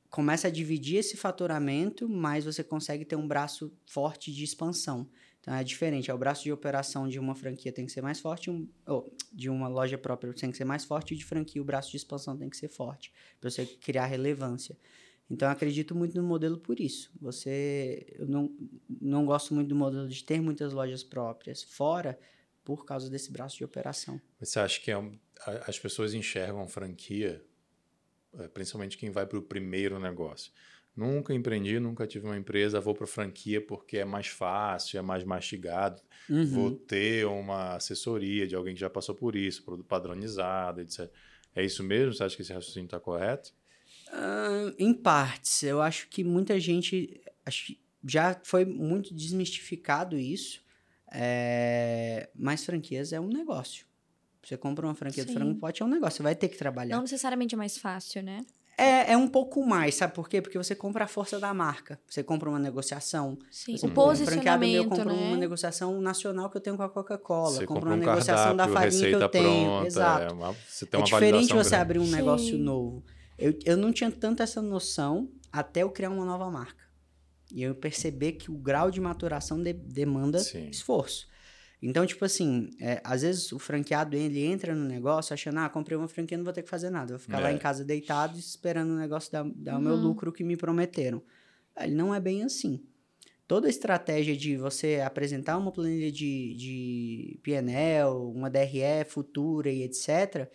[0.10, 5.08] começa a dividir esse faturamento, mas você consegue ter um braço forte de expansão.
[5.40, 8.20] Então é diferente, é o braço de operação de uma franquia tem que ser mais
[8.20, 8.68] forte, um,
[9.32, 11.98] de uma loja própria tem que ser mais forte, e de franquia o braço de
[11.98, 14.78] expansão tem que ser forte, para você criar relevância.
[15.30, 17.12] Então eu acredito muito no modelo por isso.
[17.22, 18.52] Você eu não,
[19.00, 22.20] não gosto muito do modelo de ter muitas lojas próprias fora
[22.64, 24.20] por causa desse braço de operação.
[24.40, 25.18] Você acha que é um,
[25.68, 27.44] as pessoas enxergam franquia,
[28.54, 30.52] principalmente quem vai para o primeiro negócio?
[30.96, 35.24] Nunca empreendi, nunca tive uma empresa, vou para franquia porque é mais fácil, é mais
[35.24, 36.02] mastigado.
[36.30, 36.46] Uhum.
[36.46, 41.10] Vou ter uma assessoria de alguém que já passou por isso, produto padronizado, etc.
[41.56, 42.14] É isso mesmo?
[42.14, 43.54] Você acha que esse raciocínio está correto?
[44.10, 45.64] Uh, em partes.
[45.64, 47.22] Eu acho que muita gente.
[47.46, 47.74] Acho
[48.04, 50.62] já foi muito desmistificado isso.
[51.12, 53.86] É, mas franquias é um negócio.
[54.44, 55.30] Você compra uma franquia Sim.
[55.30, 56.18] do frango pote, é um negócio.
[56.18, 56.96] Você vai ter que trabalhar.
[56.96, 58.46] Não necessariamente é mais fácil, né?
[58.80, 60.42] É, é um pouco mais, sabe por quê?
[60.42, 62.00] Porque você compra a força da marca.
[62.08, 63.38] Você compra uma negociação.
[63.52, 65.28] Sim, o posicionamento, um meu compra né?
[65.28, 67.66] uma negociação nacional que eu tenho com a Coca-Cola.
[67.66, 69.66] Compra uma um negociação da farinha que eu tenho.
[69.66, 70.24] Pronta, Exato.
[70.24, 71.76] É, uma, você tem uma é diferente você grande.
[71.76, 72.12] abrir um Sim.
[72.12, 73.04] negócio novo.
[73.38, 76.86] Eu, eu não tinha tanto essa noção até eu criar uma nova marca.
[77.52, 80.70] E eu perceber que o grau de maturação de, demanda Sim.
[80.70, 81.28] esforço.
[81.82, 85.98] Então, tipo assim, é, às vezes o franqueado ele entra no negócio achando, ah, comprei
[85.98, 87.14] uma franquia, não vou ter que fazer nada.
[87.14, 87.44] Vou ficar é.
[87.44, 89.80] lá em casa deitado esperando o negócio dar, dar uhum.
[89.80, 90.02] o meu uhum.
[90.02, 91.22] lucro que me prometeram.
[91.80, 92.84] Ele não é bem assim.
[93.48, 99.84] Toda a estratégia de você apresentar uma planilha de, de PNL, uma DRE futura e
[99.84, 100.52] etc.,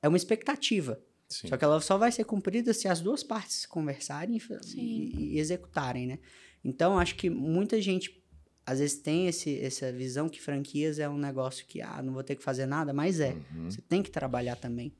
[0.00, 0.98] é uma expectativa.
[1.28, 1.48] Sim.
[1.48, 4.38] Só que ela só vai ser cumprida se as duas partes conversarem
[4.74, 6.18] e, e, executarem, né?
[6.64, 8.21] Então, acho que muita gente
[8.64, 12.22] às vezes tem esse, essa visão que franquias é um negócio que, ah, não vou
[12.22, 13.32] ter que fazer nada, mas é.
[13.54, 13.70] Uhum.
[13.70, 14.94] Você tem que trabalhar também.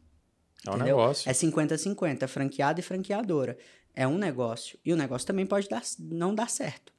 [0.67, 0.97] É um entendeu?
[0.97, 1.29] negócio.
[1.29, 3.57] É 50-50, franqueada e franqueadora.
[3.95, 4.79] É um negócio.
[4.85, 6.93] E o negócio também pode dar, não dar certo.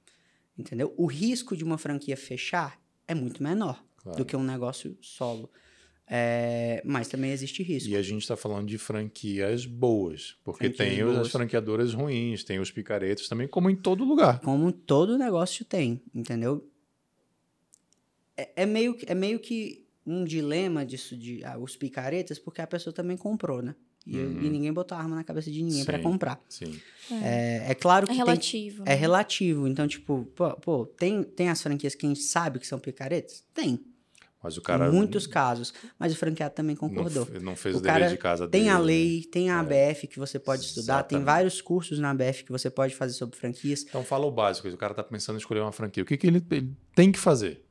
[0.58, 0.94] Entendeu?
[0.98, 4.18] O risco de uma franquia fechar é muito menor claro.
[4.18, 5.50] do que um negócio solo.
[6.08, 7.90] É, mas também existe risco.
[7.90, 11.18] E a gente está falando de franquias boas, porque franquias tem boas.
[11.20, 14.40] as franqueadoras ruins, tem os picaretos também, como em todo lugar.
[14.42, 16.70] Como todo negócio tem, entendeu?
[18.36, 22.68] É, é meio, é meio que um dilema disso de ah, os picaretas, porque a
[22.68, 23.74] pessoa também comprou, né?
[24.06, 24.44] E, uhum.
[24.44, 26.44] e ninguém botou arma na cabeça de ninguém para comprar.
[26.50, 26.78] Sim.
[27.24, 28.14] É, é claro é que.
[28.14, 28.84] É relativo.
[28.84, 28.92] Tem, né?
[28.92, 29.68] É relativo.
[29.68, 33.46] Então, tipo, pô, pô, tem, tem as franquias que a gente sabe que são picaretas?
[33.54, 33.80] Tem.
[34.44, 34.90] Mas o cara.
[34.90, 35.74] Em muitos casos.
[35.98, 37.26] Mas o franqueado também concordou.
[37.34, 38.64] Não, não fez o, o dever de casa tem dele.
[38.66, 39.90] Tem a lei, tem a é.
[39.90, 41.10] ABF que você pode estudar, Exatamente.
[41.10, 43.86] tem vários cursos na ABF que você pode fazer sobre franquias.
[43.88, 46.04] Então fala o básico, o cara está pensando em escolher uma franquia.
[46.04, 47.64] O que, que ele, ele tem que fazer?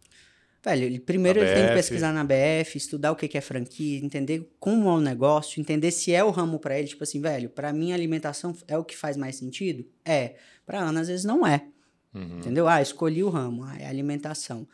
[0.64, 1.50] Velho, ele, primeiro ABF.
[1.50, 4.92] ele tem que pesquisar na ABF, estudar o que, que é franquia, entender como é
[4.92, 6.88] o negócio, entender se é o ramo para ele.
[6.88, 9.84] Tipo assim, velho, para mim alimentação é o que faz mais sentido?
[10.06, 10.36] É.
[10.64, 11.66] Para Ana, às vezes não é.
[12.14, 12.38] Uhum.
[12.38, 12.66] Entendeu?
[12.66, 14.66] Ah, escolhi o ramo, ah, é alimentação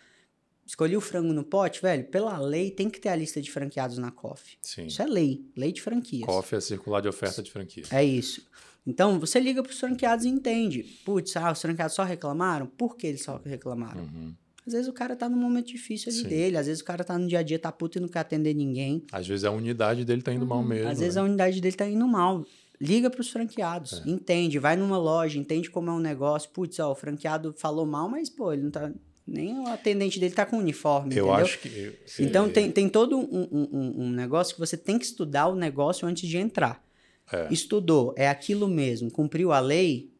[0.68, 3.96] escolhi o frango no pote, velho, pela lei tem que ter a lista de franqueados
[3.96, 4.58] na COF.
[4.60, 4.86] Sim.
[4.86, 6.26] Isso é lei, lei de franquias.
[6.26, 7.84] COF é circular de oferta de franquia.
[7.90, 8.46] É isso.
[8.86, 10.82] Então, você liga para os franqueados e entende.
[11.04, 12.66] Putz, ah, os franqueados só reclamaram?
[12.66, 14.02] Por que eles só reclamaram?
[14.02, 14.34] Uhum.
[14.66, 16.28] Às vezes o cara tá num momento difícil ali Sim.
[16.28, 18.20] dele, às vezes o cara tá no dia a dia, tá puto e não quer
[18.20, 19.02] atender ninguém.
[19.10, 20.48] Às vezes a unidade dele tá indo uhum.
[20.48, 20.90] mal mesmo.
[20.90, 21.22] Às vezes né?
[21.22, 22.44] a unidade dele tá indo mal.
[22.78, 24.10] Liga para os franqueados, é.
[24.10, 26.50] entende, vai numa loja, entende como é um negócio.
[26.50, 28.92] Putz, ó, o franqueado falou mal, mas pô, ele não tá,
[29.28, 31.44] nem o atendente dele tá com uniforme, eu entendeu?
[31.44, 31.98] acho que...
[32.18, 36.08] Então tem, tem todo um, um, um, negócio que você tem que estudar o negócio
[36.08, 36.82] antes de entrar.
[37.30, 37.52] É.
[37.52, 40.10] Estudou, é aquilo mesmo, cumpriu a lei,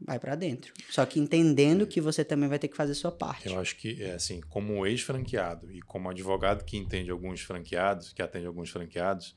[0.00, 0.72] vai para dentro.
[0.88, 3.48] Só que entendendo que você também vai ter que fazer sua parte.
[3.48, 8.22] Eu acho que, é assim, como ex-franqueado e como advogado que entende alguns franqueados, que
[8.22, 9.34] atende alguns franqueados,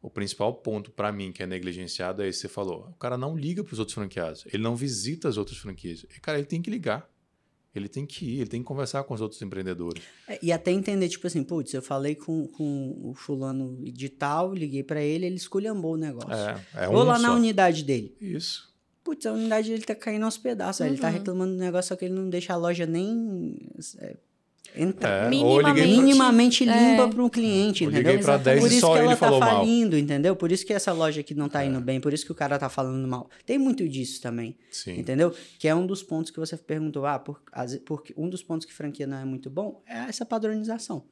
[0.00, 2.88] o principal ponto para mim que é negligenciado é esse que você falou.
[2.88, 6.04] O cara não liga para os outros franqueados, ele não visita as outras franquias.
[6.04, 7.08] E, cara, ele tem que ligar.
[7.74, 10.02] Ele tem que ir, ele tem que conversar com os outros empreendedores.
[10.26, 14.54] É, e até entender, tipo assim, putz, eu falei com, com o fulano de tal,
[14.54, 16.32] liguei para ele, ele esculhambou o negócio.
[16.32, 17.22] É, é um Vou lá só.
[17.22, 18.16] na unidade dele.
[18.20, 18.68] Isso.
[19.04, 20.80] Putz, a unidade dele tá caindo aos pedaços.
[20.82, 21.12] aí Ele tá Uhum.
[21.14, 23.56] reclamando do negócio, só que ele não deixa a loja nem
[24.74, 25.32] é, entrar.
[25.32, 27.08] É, eu pra- Minimamente limpa É.
[27.08, 28.12] para um cliente, Eu entendeu?
[28.12, 29.56] liguei pra 10 Por e isso só que ele ela falou tá mal.
[29.60, 30.34] falindo, entendeu?
[30.36, 31.66] Por isso que essa loja aqui não tá É.
[31.66, 33.28] indo bem, por isso que o cara tá falando mal.
[33.46, 34.98] Tem muito disso também, Sim.
[34.98, 35.34] entendeu?
[35.58, 37.40] Que é um dos pontos que você perguntou, ah, por,
[37.86, 41.04] porque um dos pontos que franquia não é muito bom é essa padronização.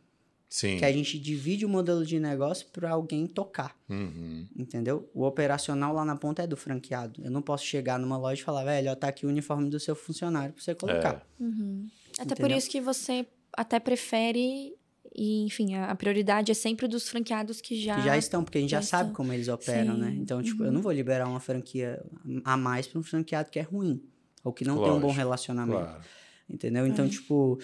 [0.49, 0.77] Sim.
[0.79, 4.47] Que a gente divide o modelo de negócio para alguém tocar, Uhum.
[4.57, 5.11] entendeu?
[5.13, 7.21] O operacional lá na ponta é do franqueado.
[7.25, 9.81] Eu não posso chegar numa loja e falar, velho, ó, tá aqui o uniforme do
[9.81, 11.27] seu funcionário pra você colocar.
[12.19, 13.27] Até por isso que você
[13.57, 14.75] até prefere.
[15.19, 17.97] E, enfim, a, prioridade é sempre dos franqueados que já.
[17.97, 20.11] Que já estão, porque a gente já, já sabe como eles operam, né?
[20.11, 20.67] Sim, Então, tipo, uhum.
[20.67, 22.05] eu não vou liberar uma franquia
[22.45, 24.03] a mais para um franqueado que é ruim.
[24.45, 25.81] Ou que não tem um bom Lógico, relacionamento.
[25.81, 26.05] Claro.
[26.49, 26.87] Entendeu?
[26.87, 27.59] Então, tipo,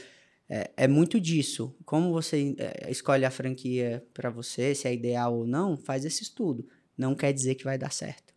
[0.48, 1.76] é, é muito disso.
[1.84, 6.22] Como você é, escolhe a franquia para você, se é ideal ou não, faz esse
[6.22, 6.66] estudo.
[6.96, 8.34] Não quer dizer que vai dar certo.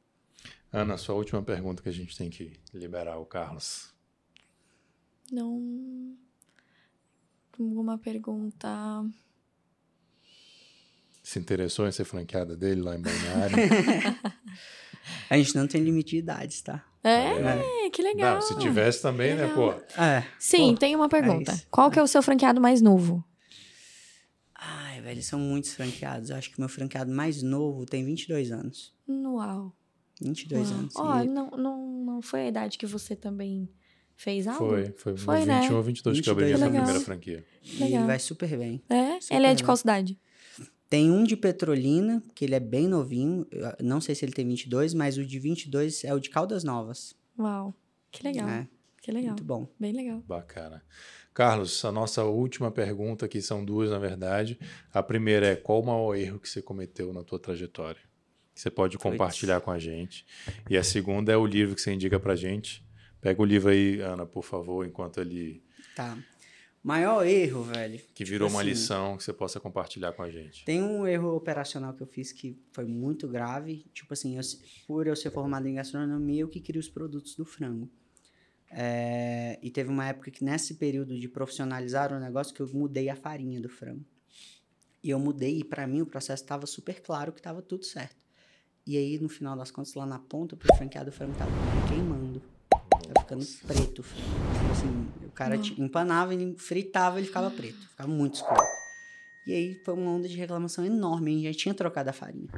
[0.71, 3.93] Ana, sua última pergunta que a gente tem que liberar o Carlos.
[5.31, 6.17] Não.
[7.59, 8.67] Alguma pergunta.
[11.23, 13.55] Se interessou em ser franqueada dele lá em Balneário?
[15.29, 16.83] A gente não tem limite de idades, tá?
[17.03, 18.35] É, que legal.
[18.35, 19.71] Não, se tivesse também, né, pô?
[20.01, 20.25] É.
[20.39, 21.51] Sim, Pô, tem uma pergunta.
[21.51, 21.67] isso.
[21.69, 23.23] Qual que é o seu franqueado mais novo?
[24.55, 26.29] Ai, velho, são muitos franqueados.
[26.31, 28.93] Eu acho que o meu franqueado mais novo tem 22 anos.
[29.07, 29.71] Uau.
[30.19, 30.79] 22 Uau.
[30.79, 30.95] anos.
[30.95, 33.69] Ó, E- não, não, não foi a idade que você também
[34.15, 34.69] fez algo?
[34.69, 35.61] Foi, foi, Foi, no né?
[35.61, 37.45] 21 ou 22 que eu abri 22 essa primeira franquia.
[37.63, 38.07] e ele legal.
[38.07, 38.81] vai super bem.
[38.89, 39.19] É?
[39.21, 39.65] Super Ele é de bem.
[39.65, 40.19] qual cidade?
[40.89, 43.45] Tem um de Petrolina, que ele é bem novinho.
[43.51, 46.63] Eu não sei se ele tem 22, mas o de 22 é o de Caldas
[46.63, 47.15] Novas.
[47.37, 47.73] Uau.
[48.11, 48.47] Que legal.
[48.47, 48.67] É,
[49.01, 49.31] Que legal.
[49.31, 49.67] muito bom.
[49.79, 50.23] Bem legal.
[50.27, 50.81] Bacana.
[51.33, 54.57] Carlos, a nossa última pergunta, que são duas, na verdade.
[54.93, 57.99] A primeira é: qual o maior erro que você cometeu na tua trajetória?
[58.53, 60.25] Que você pode compartilhar com a gente.
[60.69, 62.85] E a segunda é o livro que você indica pra gente.
[63.25, 65.63] Pega o livro aí, Ana, por favor, enquanto ele.
[65.95, 66.15] Tá.
[66.83, 67.99] Maior erro, velho.
[68.13, 70.63] Que virou uma assim, lição que você possa compartilhar com a gente.
[70.63, 73.83] Tem um erro operacional que eu fiz que foi muito grave.
[73.95, 74.43] Tipo assim, eu-
[74.85, 77.89] por eu ser formado em gastronomia, eu que crio os produtos do frango.
[78.69, 83.09] É, e teve uma época que nesse período de profissionalizar o negócio que eu mudei
[83.09, 84.05] a farinha do frango.
[85.03, 88.17] E eu mudei e para mim o processo estava super claro que estava tudo certo.
[88.85, 91.49] E aí no final das contas lá na ponta pro franqueado o frango tava
[91.89, 92.53] queimando.
[93.13, 94.03] Tava ficando preto.
[94.03, 98.63] Tipo assim, o cara empanava, ele fritava, ele ficava preto, ficava muito escuro.
[99.47, 102.49] E aí foi uma onda de reclamação enorme, a gente já tinha trocado a farinha.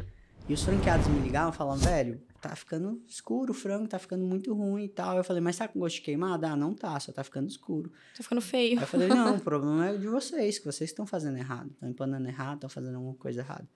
[0.48, 4.54] E os franqueados me ligavam falando, velho, tá ficando escuro o frango, tá ficando muito
[4.54, 5.18] ruim e tal.
[5.18, 6.46] Eu falei, mas tá com gosto de queimado?
[6.46, 7.92] Ah, não tá, só tá ficando escuro.
[8.16, 8.78] Tá ficando feio.
[8.78, 11.70] Aí eu falei, não, o problema é de vocês, que vocês estão fazendo errado.
[11.72, 13.68] Estão empanando errado, estão fazendo alguma coisa errada.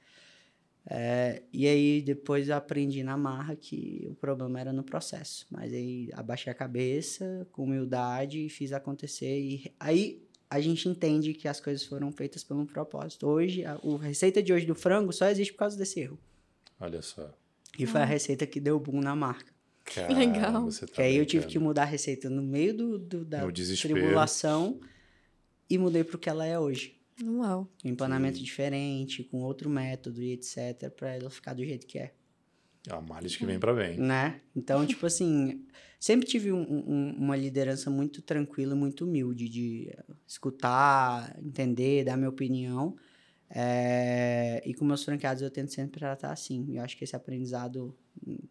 [0.85, 5.45] É, e aí depois eu aprendi na marra que o problema era no processo.
[5.51, 9.39] Mas aí abaixei a cabeça, com humildade, e fiz acontecer.
[9.39, 13.27] E aí a gente entende que as coisas foram feitas por um propósito.
[13.27, 16.19] Hoje, a, a receita de hoje do frango só existe por causa desse erro.
[16.79, 17.31] Olha só.
[17.79, 19.51] E foi a receita que deu boom na marca.
[19.85, 20.63] Cara, Legal.
[20.65, 23.45] você tá que aí eu tive que mudar a receita no meio do, do- da
[23.45, 24.79] No tribulação
[25.69, 27.00] e mudei pro que ela é hoje.
[27.23, 27.67] Uau.
[27.85, 32.13] Um empanamento diferente, com outro método e etc, pra ela ficar do jeito que é,
[32.87, 33.97] É uma malha que vem pra bem.
[33.99, 34.41] né?
[34.55, 35.65] Então, tipo assim,
[35.99, 39.95] sempre tive um- um- uma liderança muito tranquila e muito humilde de
[40.27, 42.95] escutar, entender, dar minha opinião.
[43.53, 46.65] É, e com meus franqueados eu tento sempre tratar assim.
[46.77, 47.95] Eu acho que esse aprendizado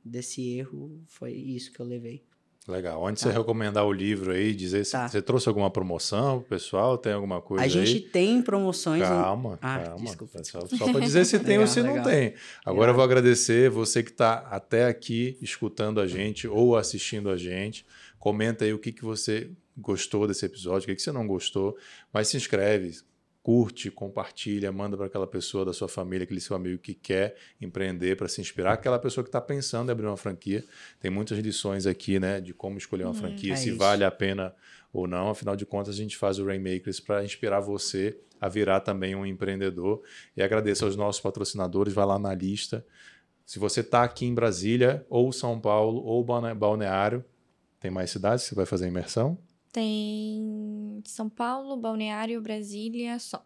[0.05, 2.23] desse erro foi isso que eu levei.
[2.69, 3.03] Legal.
[3.03, 5.09] Onde você recomendar o livro aí, dizer se Tá.
[5.09, 7.71] você trouxe alguma promoção pro pessoal, tem alguma coisa a aí?
[7.87, 9.03] gente tem promoções.
[9.03, 10.05] Calma, Ah, calma.
[10.05, 12.05] desculpa, É Só, só para dizer se tem ou Legal, se não legal.
[12.05, 12.35] tem.
[12.65, 17.37] Agora eu vou agradecer você que está até aqui escutando a gente ou assistindo a
[17.37, 17.85] gente.
[18.19, 21.77] Comenta aí o que, que você gostou desse episódio, o que, que você não gostou.
[22.13, 22.95] Mas se inscreve,
[23.43, 28.17] curte, compartilha, manda para aquela pessoa da sua família, aquele seu amigo que quer empreender
[28.17, 30.65] para se inspirar, aquela pessoa que está pensando em abrir uma franquia.
[31.01, 33.79] Tem muitas lições aqui, né, de como escolher uma franquia, é se isso.
[33.79, 34.55] vale a pena
[34.93, 35.31] ou não.
[35.31, 39.25] Afinal de contas, a gente faz o Rainmakers para inspirar você a virar também um
[39.25, 40.03] empreendedor.
[40.37, 42.85] E agradeço aos nossos patrocinadores, vai lá na lista.
[43.45, 47.25] Se você está aqui em Brasília, ou São Paulo, ou Balne- Balneário,
[47.79, 49.39] tem mais cidades que você vai fazer a imersão?
[49.73, 53.45] Tem São Paulo, Balneário, Brasília, só.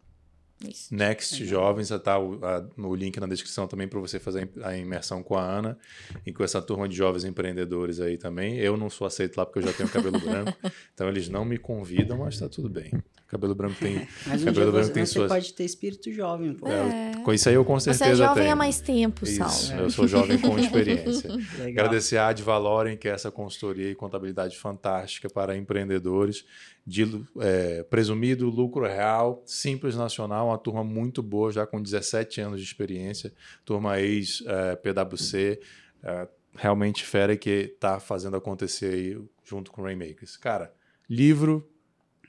[0.68, 0.94] Isso.
[0.94, 1.48] Next Legal.
[1.48, 2.38] Jovens, tá o,
[2.76, 5.78] no link na descrição também para você fazer a imersão com a Ana
[6.26, 8.56] e com essa turma de jovens empreendedores aí também.
[8.58, 10.52] Eu não sou aceito lá porque eu já tenho cabelo branco,
[10.92, 12.92] então eles não me convidam, mas tá tudo bem.
[13.26, 14.06] Cabelo branco tem.
[14.26, 15.28] Mas um cabelo dia branco você, tem você suas.
[15.28, 16.68] pode ter espírito jovem, pô.
[16.68, 18.52] É, Com isso aí eu com certeza Você é jovem tenho.
[18.52, 19.82] há mais tempo, Isso, Saulo.
[19.82, 21.32] eu sou jovem com experiência.
[21.58, 21.68] Legal.
[21.84, 26.44] Agradecer a Ad Valorem, que é essa consultoria e contabilidade fantástica para empreendedores,
[26.86, 32.60] de é, presumido lucro real, simples nacional, uma turma muito boa, já com 17 anos
[32.60, 33.32] de experiência,
[33.64, 35.60] turma ex-PwC,
[36.02, 40.36] é, realmente fera que está fazendo acontecer aí junto com Rainmakers.
[40.36, 40.72] Cara,
[41.08, 41.68] livro,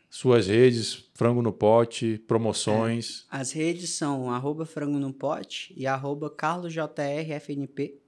[0.09, 3.25] suas redes, frango no pote, promoções.
[3.29, 7.99] As redes são arroba frango no pote e arroba carlosjrfnp.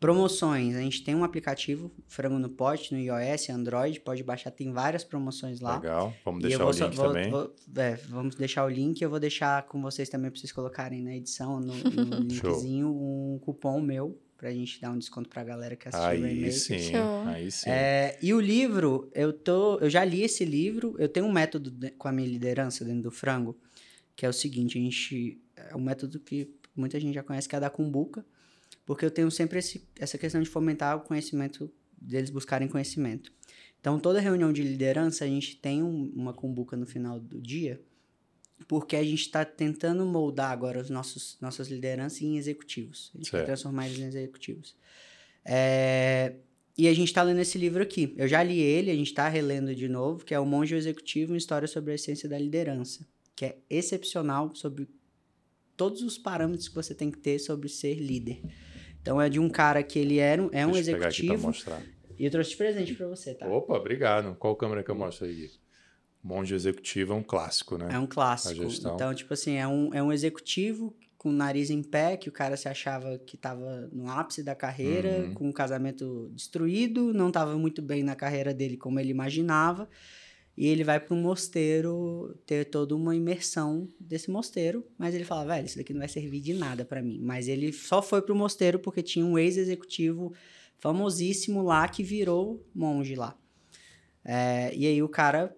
[0.00, 4.72] Promoções, a gente tem um aplicativo, Frango no Pote, no iOS, Android, pode baixar, tem
[4.72, 5.76] várias promoções lá.
[5.76, 7.30] Legal, vamos deixar vou o link vou- também.
[7.32, 11.02] vou- é, vamos deixar o link, eu vou deixar com vocês também para vocês colocarem
[11.02, 11.74] na edição, no, no
[12.32, 12.50] Show.
[12.52, 16.20] linkzinho, um cupom meu, pra gente dar um desconto pra galera que assistiu o Aí
[16.22, 16.62] Rainmakers.
[16.62, 17.22] sim, Show.
[17.26, 17.68] aí sim.
[17.68, 21.72] É, e o livro, eu tô, eu já li esse livro, eu tenho um método
[21.72, 23.58] de- com a minha liderança dentro do frango,
[24.14, 27.56] que é o seguinte, a gente é um método que muita gente já conhece que
[27.56, 28.24] é a da cumbuca,
[28.88, 31.70] porque eu tenho sempre esse- essa questão de fomentar o conhecimento
[32.00, 33.30] deles buscarem conhecimento.
[33.78, 37.78] Então, toda reunião de liderança, a gente tem um- uma cumbuca no final do dia,
[38.66, 43.10] porque a gente está tentando moldar agora os nossos nossas lideranças em executivos.
[43.14, 43.42] A gente Certo.
[43.42, 44.74] quer transformar eles em executivos.
[45.44, 46.36] É,
[46.76, 48.14] e a gente está lendo esse livro aqui.
[48.16, 51.32] Eu já li ele, a gente está relendo de novo, que é O Monge Executivo,
[51.32, 54.88] uma história sobre a essência da liderança, que é excepcional sobre
[55.76, 58.40] todos os parâmetros que você tem que ter sobre ser líder.
[59.08, 61.50] Então é de um cara que ele era um, é um Deixa executivo
[62.18, 63.46] e eu trouxe de presente para você, tá?
[63.48, 64.34] Opa, obrigado.
[64.34, 65.50] Qual câmera que eu mostro aí?
[66.22, 67.88] Monge Executivo é um clássico, né?
[67.92, 68.64] É um clássico.
[68.64, 72.32] Então, tipo assim, é um, é um executivo com o nariz em pé, que o
[72.32, 75.34] cara se achava que estava no ápice da carreira, Uhum.
[75.34, 79.88] com o casamento destruído, não estava muito bem na carreira dele como ele imaginava.
[80.60, 85.44] E ele vai para um mosteiro ter toda uma imersão desse mosteiro, mas ele fala,
[85.44, 87.20] velho, isso daqui não vai servir de nada para mim.
[87.22, 90.34] Mas ele só foi pro mosteiro porque tinha um ex-executivo
[90.80, 93.38] famosíssimo lá que virou monge lá.
[94.24, 95.56] É, e aí o cara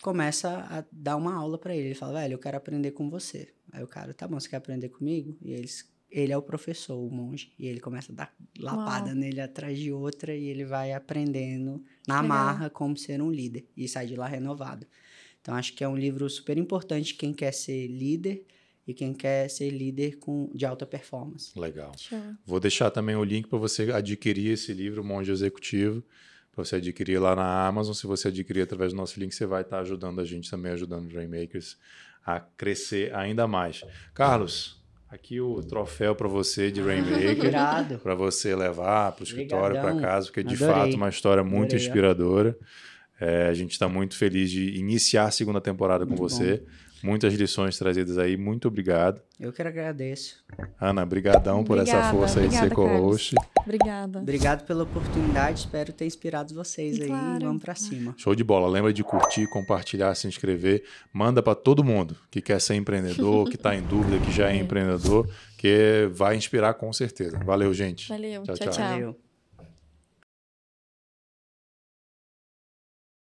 [0.00, 1.88] começa a dar uma aula para ele.
[1.88, 3.48] Ele fala, velho, eu quero aprender com você.
[3.70, 5.36] Aí o cara, tá bom, você quer aprender comigo?
[5.42, 7.52] E eles, ele é o professor, o monge.
[7.58, 9.14] E ele começa a dar lapada Uau.
[9.14, 12.28] nele atrás de outra e ele vai aprendendo na Legal.
[12.28, 13.66] marra como ser um líder.
[13.76, 14.86] E sai de lá renovado.
[15.40, 18.44] Então acho que é um livro super importante quem quer ser líder
[18.86, 21.58] e quem quer ser líder com, de alta performance.
[21.58, 21.92] Legal.
[21.96, 22.18] Show.
[22.44, 26.02] Vou deixar também o link para você adquirir esse livro, Monge Executivo,
[26.52, 27.92] para você adquirir lá na Amazon.
[27.92, 31.06] Se você adquirir através do nosso link, você vai estar ajudando a gente também, ajudando
[31.06, 31.76] os Rainmakers
[32.24, 33.82] a crescer ainda mais.
[34.12, 34.77] Carlos,
[35.10, 37.98] aqui o troféu para você de Rainmaker.
[38.02, 40.74] Para você levar para o escritório, para casa, porque de Adorei.
[40.74, 42.58] fato uma história muito Adorei, inspiradora.
[43.20, 46.62] É, a gente está muito feliz de iniciar a segunda temporada com Muito você.
[47.02, 48.36] Muitas lições trazidas aí.
[48.36, 49.20] Muito obrigado.
[49.38, 50.36] Eu que agradeço.
[50.80, 53.34] Ana, brigadão por essa Obrigada, força aí de ser obrigada, co-host.
[53.68, 54.18] Obrigada.
[54.20, 57.06] Obrigado pela oportunidade, espero ter inspirado vocês aí.
[57.06, 57.44] Claro.
[57.44, 58.14] Vamos pra cima.
[58.16, 58.66] Show de bola.
[58.68, 60.82] Lembra de curtir, compartilhar, se inscrever.
[61.12, 64.54] Manda para todo mundo que quer ser empreendedor, que está em dúvida, que já é
[64.58, 64.60] É.
[64.60, 67.38] empreendedor, que vai inspirar com certeza.
[67.44, 68.08] Valeu, gente.
[68.08, 68.42] Valeu.
[68.42, 68.66] Tchau, tchau.
[68.68, 68.72] tchau.
[68.72, 68.90] tchau.
[68.90, 69.27] Valeu.